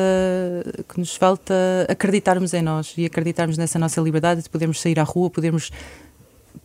que 0.88 1.00
nos 1.00 1.16
falta 1.16 1.54
acreditarmos 1.88 2.54
em 2.54 2.62
nós 2.62 2.94
e 2.98 3.06
acreditarmos 3.06 3.58
nessa 3.58 3.80
nossa 3.80 4.00
liberdade 4.02 4.44
de 4.44 4.50
podermos 4.50 4.80
sair 4.80 5.00
à 5.00 5.04
rua, 5.04 5.30
podermos 5.30 5.72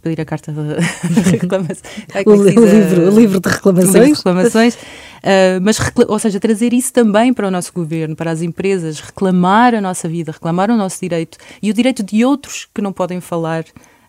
pedir 0.04 0.20
a 0.20 0.24
carta 0.24 0.52
de, 0.52 0.60
reclamação. 1.32 1.82
o, 2.26 2.30
o, 2.30 2.44
livro, 2.44 3.08
o 3.10 3.18
livro 3.18 3.40
de 3.40 3.48
reclamações. 3.48 3.94
Livro 3.94 4.10
de 4.10 4.16
reclamações. 4.16 4.74
Uh, 4.74 5.58
mas, 5.62 5.78
ou 6.06 6.18
seja, 6.18 6.38
trazer 6.38 6.74
isso 6.74 6.92
também 6.92 7.32
para 7.32 7.48
o 7.48 7.50
nosso 7.50 7.72
governo, 7.72 8.14
para 8.14 8.30
as 8.30 8.42
empresas, 8.42 9.00
reclamar 9.00 9.74
a 9.74 9.80
nossa 9.80 10.06
vida, 10.06 10.30
reclamar 10.30 10.70
o 10.70 10.76
nosso 10.76 11.00
direito 11.00 11.38
e 11.62 11.70
o 11.70 11.74
direito 11.74 12.02
de 12.02 12.24
outros 12.24 12.68
que 12.72 12.82
não 12.82 12.92
podem 12.92 13.20
falar. 13.20 13.64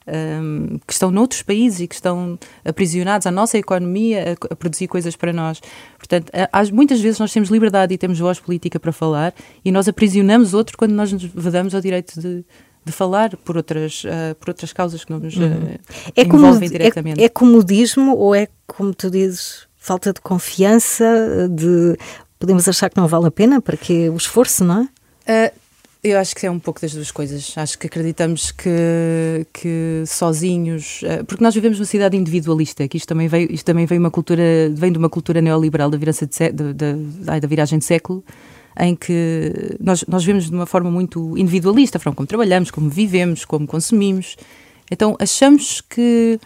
Um, 0.07 0.77
que 0.85 0.93
estão 0.93 1.09
noutros 1.09 1.41
países 1.41 1.79
e 1.79 1.87
que 1.87 1.95
estão 1.95 2.37
aprisionados 2.63 3.25
à 3.25 3.31
nossa 3.31 3.57
economia 3.57 4.37
a, 4.39 4.53
a 4.53 4.55
produzir 4.55 4.87
coisas 4.87 5.15
para 5.15 5.33
nós. 5.33 5.59
Portanto, 5.97 6.31
há, 6.31 6.63
muitas 6.71 7.01
vezes 7.01 7.17
nós 7.17 7.33
temos 7.33 7.49
liberdade 7.49 7.91
e 7.91 7.97
temos 7.97 8.19
voz 8.19 8.39
política 8.39 8.79
para 8.79 8.91
falar 8.91 9.33
e 9.63 9.71
nós 9.71 9.87
aprisionamos 9.87 10.53
outro 10.53 10.77
quando 10.77 10.91
nós 10.91 11.11
nos 11.11 11.23
vedamos 11.23 11.73
ao 11.73 11.81
direito 11.81 12.21
de, 12.21 12.45
de 12.85 12.91
falar 12.91 13.35
por 13.37 13.57
outras, 13.57 14.03
uh, 14.03 14.35
por 14.39 14.49
outras 14.49 14.71
causas 14.71 15.03
que 15.03 15.11
não 15.11 15.19
nos 15.19 15.35
uh, 15.35 15.41
é 16.15 16.23
envolvem 16.23 16.59
como, 16.59 16.69
diretamente. 16.69 17.19
É, 17.19 17.25
é 17.25 17.29
comodismo 17.29 18.15
ou 18.15 18.35
é, 18.35 18.47
como 18.67 18.93
tu 18.93 19.09
dizes, 19.09 19.67
falta 19.75 20.13
de 20.13 20.21
confiança, 20.21 21.49
de 21.49 21.97
podemos 22.37 22.67
achar 22.69 22.89
que 22.89 22.97
não 22.97 23.07
vale 23.07 23.25
a 23.25 23.31
pena, 23.31 23.59
para 23.59 23.75
que 23.75 24.07
o 24.09 24.15
esforço, 24.15 24.63
não 24.63 24.87
é? 25.27 25.51
Uh, 25.51 25.65
eu 26.03 26.19
acho 26.19 26.35
que 26.35 26.45
é 26.45 26.51
um 26.51 26.59
pouco 26.59 26.79
das 26.79 26.93
duas 26.93 27.09
coisas. 27.09 27.51
Acho 27.57 27.79
que 27.79 27.87
acreditamos 27.87 28.51
que, 28.51 29.47
que 29.51 30.03
sozinhos, 30.05 31.01
porque 31.25 31.43
nós 31.43 31.55
vivemos 31.55 31.79
numa 31.79 31.85
cidade 31.87 32.15
individualista, 32.15 32.87
que 32.87 32.95
isto 32.95 33.07
também 33.07 33.27
veio, 33.27 33.51
isto 33.51 33.65
também 33.65 33.87
veio 33.87 33.99
uma 33.99 34.11
cultura, 34.11 34.43
vem 34.71 34.91
de 34.91 34.99
uma 34.99 35.09
cultura 35.09 35.41
neoliberal 35.41 35.89
da, 35.89 35.97
virança 35.97 36.27
de, 36.27 36.73
da 36.73 37.47
viragem 37.47 37.79
de 37.79 37.85
século, 37.85 38.23
em 38.79 38.95
que 38.95 39.77
nós, 39.79 40.03
nós 40.07 40.23
vemos 40.23 40.49
de 40.49 40.55
uma 40.55 40.65
forma 40.65 40.91
muito 40.91 41.37
individualista 41.37 41.97
a 41.97 42.01
forma 42.01 42.15
como 42.15 42.27
trabalhamos, 42.27 42.71
como 42.71 42.89
vivemos, 42.89 43.45
como 43.45 43.65
consumimos. 43.65 44.35
Então 44.91 45.15
achamos 45.19 45.81
que 45.81 46.39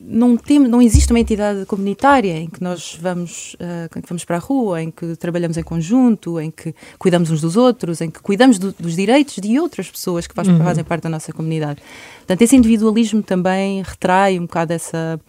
não, 0.00 0.36
tem, 0.36 0.58
não 0.58 0.80
existe 0.80 1.12
uma 1.12 1.20
entidade 1.20 1.66
comunitária 1.66 2.38
em 2.38 2.48
que 2.48 2.62
nós 2.62 2.96
vamos, 2.98 3.54
uh, 3.54 3.98
em 3.98 4.00
que 4.00 4.08
vamos 4.08 4.24
para 4.24 4.36
a 4.36 4.38
rua, 4.38 4.82
em 4.82 4.90
que 4.90 5.14
trabalhamos 5.16 5.58
em 5.58 5.62
conjunto, 5.62 6.40
em 6.40 6.50
que 6.50 6.74
cuidamos 6.98 7.30
uns 7.30 7.42
dos 7.42 7.56
outros, 7.56 8.00
em 8.00 8.10
que 8.10 8.20
cuidamos 8.20 8.58
do, 8.58 8.72
dos 8.72 8.96
direitos 8.96 9.36
de 9.36 9.60
outras 9.60 9.90
pessoas 9.90 10.26
que 10.26 10.34
fazem, 10.34 10.54
uhum. 10.54 10.64
fazem 10.64 10.84
parte 10.84 11.02
da 11.02 11.10
nossa 11.10 11.32
comunidade. 11.32 11.82
Portanto, 12.18 12.40
esse 12.40 12.56
individualismo 12.56 13.22
também 13.22 13.82
retrai 13.82 14.38
um 14.38 14.42
bocado 14.42 14.72
essa 14.72 15.20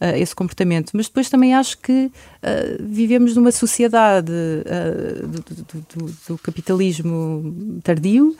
uh, 0.00 0.16
esse 0.16 0.34
comportamento. 0.34 0.90
Mas 0.94 1.06
depois 1.06 1.28
também 1.28 1.54
acho 1.54 1.78
que 1.78 1.92
uh, 1.92 2.10
vivemos 2.80 3.36
numa 3.36 3.52
sociedade 3.52 4.32
uh, 4.32 5.26
do, 5.26 5.40
do, 5.40 6.06
do, 6.06 6.14
do, 6.28 6.38
capitalismo 6.38 7.80
tardio 7.82 8.36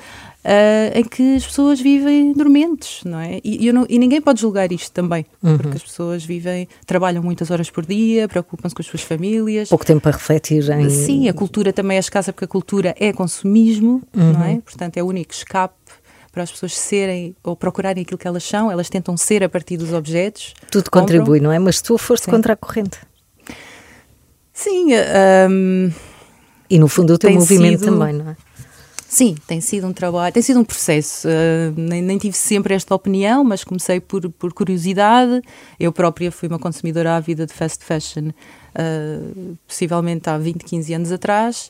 em 0.94 1.04
que 1.04 1.36
as 1.36 1.44
pessoas 1.44 1.78
vivem 1.78 2.32
dormentes, 2.32 3.04
não 3.04 3.18
é? 3.18 3.38
E, 3.44 3.70
não, 3.70 3.84
e 3.86 3.98
ninguém 3.98 4.18
pode 4.18 4.40
julgar 4.40 4.72
isto 4.72 4.90
também, 4.92 5.26
uhum. 5.42 5.58
porque 5.58 5.76
as 5.76 5.82
pessoas 5.82 6.24
vivem, 6.24 6.66
trabalham 6.86 7.22
muitas 7.22 7.50
horas 7.50 7.68
por 7.68 7.84
dia, 7.84 8.26
preocupam-se 8.26 8.74
com 8.74 8.80
as 8.80 8.86
suas 8.86 9.02
famílias. 9.02 9.68
Pouco 9.68 9.84
tempo 9.84 10.00
para 10.00 10.12
refletir 10.12 10.66
em... 10.70 10.88
Sim, 10.88 11.28
a 11.28 11.34
cultura 11.34 11.70
também 11.70 11.98
é 11.98 12.00
escassa 12.00 12.32
porque 12.32 12.46
a 12.46 12.48
cultura 12.48 12.94
é 12.98 13.12
consumismo, 13.12 14.00
uhum. 14.16 14.32
não 14.32 14.44
é? 14.44 14.60
Portanto, 14.64 14.96
é 14.96 15.02
o 15.02 15.06
único 15.06 15.34
escape 15.34 15.74
para 16.38 16.44
as 16.44 16.52
pessoas 16.52 16.76
serem 16.76 17.34
ou 17.42 17.56
procurarem 17.56 18.02
aquilo 18.02 18.16
que 18.16 18.28
elas 18.28 18.44
são, 18.44 18.70
elas 18.70 18.88
tentam 18.88 19.16
ser 19.16 19.42
a 19.42 19.48
partir 19.48 19.76
dos 19.76 19.92
objetos. 19.92 20.54
Tudo 20.70 20.88
contribui, 20.88 21.40
não 21.40 21.50
é? 21.50 21.58
Mas 21.58 21.82
tu 21.82 21.98
foste 21.98 22.26
Sim. 22.26 22.30
contra 22.30 22.52
a 22.52 22.56
corrente. 22.56 22.96
Sim. 24.52 24.90
Um, 25.50 25.90
e 26.70 26.78
no 26.78 26.86
fundo 26.86 27.14
o 27.14 27.18
teu 27.18 27.32
movimento 27.32 27.80
sido, 27.80 27.90
também, 27.90 28.12
não 28.12 28.30
é? 28.30 28.36
Sim, 29.08 29.34
tem 29.48 29.60
sido 29.60 29.88
um 29.88 29.92
trabalho, 29.92 30.32
tem 30.32 30.40
sido 30.40 30.60
um 30.60 30.64
processo. 30.64 31.26
Uh, 31.26 31.74
nem, 31.76 32.00
nem, 32.02 32.18
tive 32.18 32.36
sempre 32.36 32.72
esta 32.72 32.94
opinião, 32.94 33.42
mas 33.42 33.64
comecei 33.64 33.98
por, 33.98 34.30
por 34.30 34.52
curiosidade. 34.52 35.42
Eu 35.80 35.92
própria 35.92 36.30
fui 36.30 36.48
uma 36.48 36.60
consumidora 36.60 37.16
ávida 37.16 37.46
de 37.46 37.52
fast 37.52 37.84
fashion, 37.84 38.28
uh, 38.28 39.56
possivelmente 39.66 40.30
há 40.30 40.38
20, 40.38 40.62
15 40.64 40.94
anos 40.94 41.10
atrás. 41.10 41.68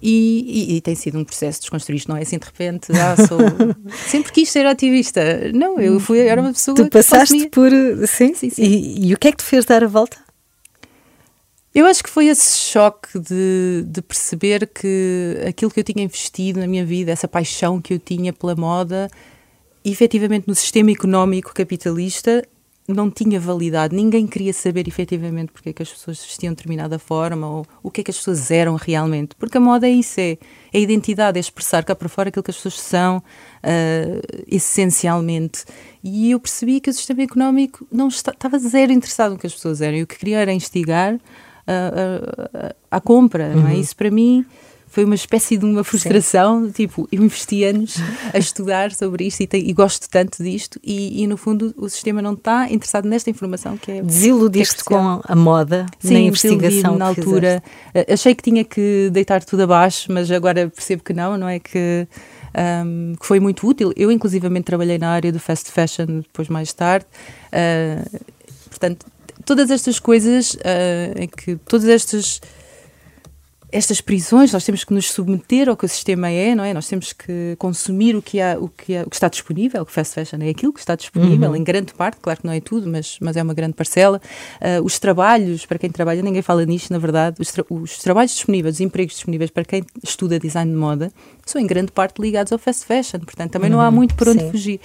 E, 0.00 0.72
e, 0.72 0.76
e, 0.76 0.80
tem 0.82 0.94
sido 0.94 1.18
um 1.18 1.24
processo 1.24 1.58
de 1.58 1.62
desconstruir 1.62 1.96
isto, 1.96 2.08
não 2.08 2.18
é 2.18 2.22
assim 2.22 2.38
de 2.38 2.44
repente, 2.44 2.92
ah, 2.92 3.16
sou... 3.16 3.38
sempre 4.06 4.30
quis 4.30 4.50
ser 4.50 4.66
ativista. 4.66 5.22
Não, 5.54 5.80
eu 5.80 5.98
fui, 5.98 6.18
era 6.20 6.40
uma 6.40 6.52
pessoa 6.52 6.74
tu 6.74 6.88
passaste 6.90 7.48
por. 7.48 7.70
Sim, 8.06 8.34
sim, 8.34 8.50
sim. 8.50 8.62
E, 8.62 9.08
e, 9.08 9.14
o 9.14 9.18
que 9.18 9.28
é 9.28 9.30
que 9.32 9.38
te 9.38 9.44
fez 9.44 9.64
dar 9.64 9.82
a 9.82 9.86
volta? 9.86 10.18
Eu 11.74 11.86
acho 11.86 12.02
que 12.02 12.10
foi 12.10 12.26
esse 12.28 12.58
choque 12.58 13.18
de, 13.18 13.84
de 13.86 14.02
perceber 14.02 14.66
que 14.66 15.36
aquilo 15.46 15.70
que 15.70 15.80
eu 15.80 15.84
tinha 15.84 16.04
investido 16.04 16.60
na 16.60 16.66
minha 16.66 16.84
vida, 16.84 17.12
essa 17.12 17.28
paixão 17.28 17.80
que 17.80 17.94
eu 17.94 17.98
tinha 17.98 18.32
pela 18.32 18.54
moda, 18.54 19.08
efetivamente 19.84 20.46
no 20.46 20.54
sistema 20.54 20.90
económico 20.90 21.54
capitalista, 21.54 22.46
não 22.88 23.10
tinha 23.10 23.40
validade, 23.40 23.94
ninguém 23.94 24.26
queria 24.26 24.52
saber 24.52 24.86
efetivamente 24.86 25.50
porque 25.52 25.70
é 25.70 25.72
que 25.72 25.82
as 25.82 25.90
pessoas 25.90 26.22
vestiam 26.22 26.52
de 26.52 26.56
determinada 26.56 26.98
forma 26.98 27.48
ou 27.48 27.66
o 27.82 27.90
que 27.90 28.00
é 28.00 28.04
que 28.04 28.10
as 28.10 28.16
pessoas 28.16 28.50
eram 28.50 28.76
realmente. 28.76 29.34
Porque 29.36 29.58
a 29.58 29.60
moda 29.60 29.86
é 29.86 29.90
isso, 29.90 30.20
é, 30.20 30.32
é 30.72 30.78
a 30.78 30.78
identidade, 30.78 31.38
é 31.38 31.40
expressar 31.40 31.84
cá 31.84 31.94
para 31.94 32.08
fora 32.08 32.28
aquilo 32.28 32.42
que 32.42 32.50
as 32.50 32.56
pessoas 32.56 32.80
são 32.80 33.18
uh, 33.18 34.42
essencialmente. 34.46 35.64
E 36.02 36.30
eu 36.30 36.38
percebi 36.38 36.80
que 36.80 36.90
o 36.90 36.92
sistema 36.92 37.22
económico 37.22 37.86
não 37.90 38.08
está, 38.08 38.30
estava 38.30 38.58
zero 38.58 38.92
interessado 38.92 39.32
no 39.32 39.38
que 39.38 39.46
as 39.46 39.54
pessoas 39.54 39.80
eram 39.80 39.98
e 39.98 40.02
o 40.02 40.06
que 40.06 40.18
queria 40.18 40.38
era 40.38 40.52
instigar 40.52 41.14
uh, 41.14 41.18
uh, 41.18 42.74
a 42.90 43.00
compra, 43.00 43.48
uhum. 43.48 43.62
não 43.62 43.68
é? 43.68 43.74
Uhum. 43.74 43.80
Isso 43.80 43.96
para 43.96 44.10
mim 44.10 44.46
foi 44.96 45.04
uma 45.04 45.14
espécie 45.14 45.58
de 45.58 45.64
uma 45.66 45.84
frustração, 45.84 46.64
Sim. 46.64 46.70
tipo, 46.72 47.06
eu 47.12 47.22
investi 47.22 47.64
anos 47.64 47.96
a 48.32 48.38
estudar 48.38 48.94
sobre 48.94 49.26
isto 49.26 49.42
e, 49.42 49.46
te, 49.46 49.58
e 49.58 49.70
gosto 49.74 50.08
tanto 50.08 50.42
disto 50.42 50.80
e, 50.82 51.22
e, 51.22 51.26
no 51.26 51.36
fundo 51.36 51.74
o 51.76 51.86
sistema 51.86 52.22
não 52.22 52.32
está 52.32 52.70
interessado 52.70 53.06
nesta 53.06 53.28
informação 53.28 53.76
que 53.76 53.92
é 53.92 54.02
Desiludiste 54.02 54.82
que 54.82 54.94
é 54.94 54.96
com 54.96 55.20
a 55.22 55.36
moda 55.36 55.84
Sim, 55.98 56.14
na 56.14 56.20
investigação 56.20 56.96
na 56.96 57.08
altura. 57.08 57.62
Fizeste. 57.92 58.12
Achei 58.14 58.34
que 58.34 58.42
tinha 58.42 58.64
que 58.64 59.10
deitar 59.12 59.44
tudo 59.44 59.64
abaixo, 59.64 60.10
mas 60.10 60.30
agora 60.30 60.70
percebo 60.70 61.04
que 61.04 61.12
não, 61.12 61.36
não 61.36 61.46
é 61.46 61.58
que 61.58 62.08
um, 62.86 63.16
que 63.20 63.26
foi 63.26 63.38
muito 63.38 63.68
útil. 63.68 63.92
Eu, 63.94 64.10
inclusivamente, 64.10 64.64
trabalhei 64.64 64.96
na 64.96 65.10
área 65.10 65.30
do 65.30 65.38
fast 65.38 65.70
fashion 65.70 66.20
depois, 66.22 66.48
mais 66.48 66.72
tarde. 66.72 67.04
Uh, 67.52 68.18
portanto, 68.70 69.04
todas 69.44 69.70
estas 69.70 70.00
coisas 70.00 70.54
uh, 70.54 71.20
em 71.20 71.28
que 71.28 71.56
todas 71.68 71.86
estas 71.86 72.40
estas 73.70 74.00
prisões, 74.00 74.52
nós 74.52 74.64
temos 74.64 74.84
que 74.84 74.94
nos 74.94 75.10
submeter 75.10 75.68
ao 75.68 75.76
que 75.76 75.84
o 75.84 75.88
sistema 75.88 76.30
é, 76.30 76.54
não 76.54 76.62
é? 76.62 76.72
Nós 76.72 76.86
temos 76.86 77.12
que 77.12 77.56
consumir 77.58 78.14
o 78.14 78.22
que, 78.22 78.40
há, 78.40 78.56
o 78.58 78.68
que, 78.68 78.96
há, 78.96 79.02
o 79.02 79.10
que 79.10 79.16
está 79.16 79.28
disponível, 79.28 79.82
o 79.82 79.86
fast 79.86 80.14
fashion 80.14 80.38
é 80.40 80.50
aquilo 80.50 80.72
que 80.72 80.78
está 80.78 80.94
disponível, 80.94 81.50
uhum. 81.50 81.56
em 81.56 81.64
grande 81.64 81.92
parte, 81.92 82.18
claro 82.20 82.40
que 82.40 82.46
não 82.46 82.52
é 82.52 82.60
tudo, 82.60 82.88
mas, 82.88 83.18
mas 83.20 83.36
é 83.36 83.42
uma 83.42 83.54
grande 83.54 83.74
parcela. 83.74 84.20
Uh, 84.60 84.84
os 84.84 84.98
trabalhos, 84.98 85.66
para 85.66 85.78
quem 85.78 85.90
trabalha, 85.90 86.22
ninguém 86.22 86.42
fala 86.42 86.64
nisto, 86.64 86.92
na 86.92 86.98
verdade, 86.98 87.36
os, 87.40 87.50
tra 87.50 87.64
os, 87.68 87.98
trabalhos 87.98 88.32
disponíveis, 88.32 88.76
os 88.76 88.80
empregos 88.80 89.14
disponíveis 89.14 89.50
para 89.50 89.64
quem 89.64 89.84
estuda 90.02 90.38
design 90.38 90.70
de 90.70 90.78
moda, 90.78 91.12
são 91.44 91.60
em 91.60 91.66
grande 91.66 91.90
parte 91.90 92.22
ligados 92.22 92.52
ao 92.52 92.58
fast 92.58 92.84
fashion, 92.84 93.20
portanto 93.20 93.50
também 93.50 93.70
uhum. 93.70 93.76
não 93.76 93.82
há 93.82 93.88
uhum. 93.88 93.94
muito 93.94 94.14
por 94.14 94.28
onde 94.28 94.44
Sim. 94.44 94.50
fugir. 94.50 94.80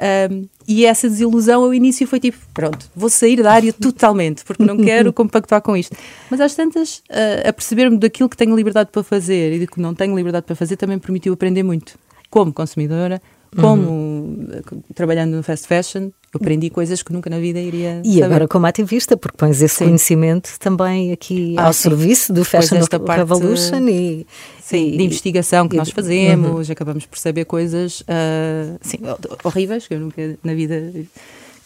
Um, 0.00 0.48
e 0.66 0.86
essa 0.86 1.08
desilusão 1.08 1.64
ao 1.64 1.74
início 1.74 2.06
foi 2.06 2.18
tipo: 2.18 2.38
pronto, 2.54 2.90
vou 2.96 3.10
sair 3.10 3.42
da 3.42 3.52
área 3.52 3.72
totalmente, 3.72 4.44
porque 4.44 4.64
não 4.64 4.78
quero 4.78 5.12
compactuar 5.14 5.60
com 5.60 5.76
isto. 5.76 5.94
Mas 6.30 6.40
às 6.40 6.54
tantas, 6.54 6.98
uh, 7.10 7.48
a 7.48 7.52
perceber-me 7.52 7.98
daquilo 7.98 8.28
que 8.28 8.36
tenho 8.36 8.56
liberdade 8.56 8.90
para 8.90 9.02
fazer 9.02 9.52
e 9.52 9.66
do 9.66 9.70
que 9.70 9.80
não 9.80 9.94
tenho 9.94 10.16
liberdade 10.16 10.46
para 10.46 10.56
fazer 10.56 10.76
também 10.76 10.98
permitiu 10.98 11.34
aprender 11.34 11.62
muito, 11.62 11.98
como 12.30 12.52
consumidora, 12.52 13.20
como 13.54 13.82
uhum. 13.82 14.62
trabalhando 14.94 15.36
no 15.36 15.42
fast 15.42 15.66
fashion, 15.66 16.10
aprendi 16.34 16.70
coisas 16.70 17.02
que 17.02 17.12
nunca 17.12 17.28
na 17.28 17.38
vida 17.38 17.58
iria 17.58 18.00
E 18.04 18.14
saber. 18.14 18.24
agora 18.24 18.48
como 18.48 18.66
ativista, 18.66 19.16
porque 19.16 19.36
pões 19.36 19.60
esse 19.60 19.76
sim. 19.76 19.86
conhecimento 19.86 20.58
também 20.58 21.12
aqui 21.12 21.54
ah, 21.58 21.66
ao 21.66 21.72
sim. 21.72 21.82
serviço 21.82 22.32
do 22.32 22.44
Fashion 22.44 22.78
Revolution 23.16 23.88
e... 23.88 24.26
Sim, 24.62 24.94
e, 24.94 24.96
de 24.98 25.02
investigação 25.02 25.68
que 25.68 25.74
e, 25.74 25.78
nós 25.78 25.90
fazemos, 25.90 26.68
uhum. 26.68 26.72
acabamos 26.72 27.04
por 27.04 27.18
saber 27.18 27.44
coisas 27.44 28.02
uh, 28.02 28.78
sim, 28.80 28.98
horríveis, 29.42 29.88
que 29.88 29.94
eu 29.94 30.00
nunca 30.00 30.38
na 30.44 30.54
vida 30.54 30.92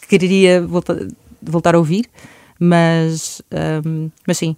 quereria 0.07 0.65
voltar, 0.65 0.97
voltar 1.41 1.75
a 1.75 1.77
ouvir, 1.77 2.09
mas, 2.59 3.43
um, 3.85 4.09
mas 4.25 4.37
sim, 4.39 4.55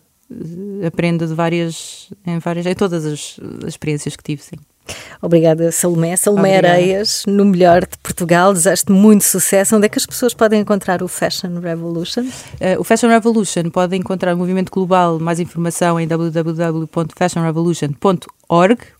aprendo 0.85 1.27
de 1.27 1.33
várias, 1.33 2.09
em 2.25 2.39
várias, 2.39 2.65
em 2.65 2.75
todas 2.75 3.05
as, 3.05 3.39
as 3.63 3.69
experiências 3.69 4.15
que 4.15 4.23
tive, 4.23 4.41
sim. 4.41 4.57
Obrigada, 5.21 5.71
Salomé. 5.71 6.15
Salomé 6.15 6.57
Obrigada. 6.57 6.75
Areias, 6.75 7.23
no 7.27 7.45
melhor 7.45 7.81
de 7.81 7.97
Portugal, 8.01 8.53
desejo-te 8.53 8.91
muito 8.91 9.23
sucesso. 9.23 9.75
Onde 9.75 9.85
é 9.87 9.89
que 9.89 9.97
as 9.97 10.05
pessoas 10.05 10.33
podem 10.33 10.61
encontrar 10.61 11.03
o 11.03 11.07
Fashion 11.07 11.59
Revolution? 11.59 12.21
Uh, 12.21 12.79
o 12.79 12.83
Fashion 12.83 13.09
Revolution 13.09 13.69
pode 13.69 13.95
encontrar 13.95 14.33
o 14.33 14.37
movimento 14.37 14.71
global, 14.71 15.19
mais 15.19 15.39
informação 15.39 15.99
em 15.99 16.07
www.fashionrevolution.org 16.07 18.97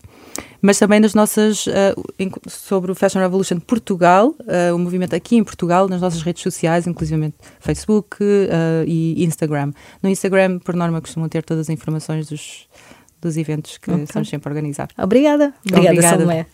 mas 0.60 0.78
também 0.78 1.00
nas 1.00 1.14
nossas 1.14 1.66
uh, 1.66 2.42
sobre 2.48 2.90
o 2.90 2.94
Fashion 2.94 3.20
Revolution 3.20 3.60
Portugal, 3.60 4.34
uh, 4.40 4.74
o 4.74 4.78
movimento 4.78 5.14
aqui 5.14 5.36
em 5.36 5.44
Portugal, 5.44 5.88
nas 5.88 6.00
nossas 6.00 6.22
redes 6.22 6.42
sociais, 6.42 6.86
inclusive 6.86 7.32
Facebook 7.60 8.22
uh, 8.22 8.84
e 8.86 9.24
Instagram. 9.24 9.72
No 10.02 10.08
Instagram, 10.08 10.58
por 10.58 10.74
norma, 10.74 11.00
costumam 11.00 11.28
ter 11.28 11.44
todas 11.44 11.66
as 11.66 11.70
informações 11.70 12.28
dos, 12.28 12.68
dos 13.20 13.36
eventos 13.36 13.78
que 13.78 13.90
okay. 13.90 14.04
estamos 14.04 14.28
sempre 14.28 14.48
a 14.48 14.52
organizar. 14.52 14.88
Obrigada. 14.96 15.54
Obrigada, 15.64 15.90
Obrigada. 15.90 16.16
Salomé. 16.16 16.46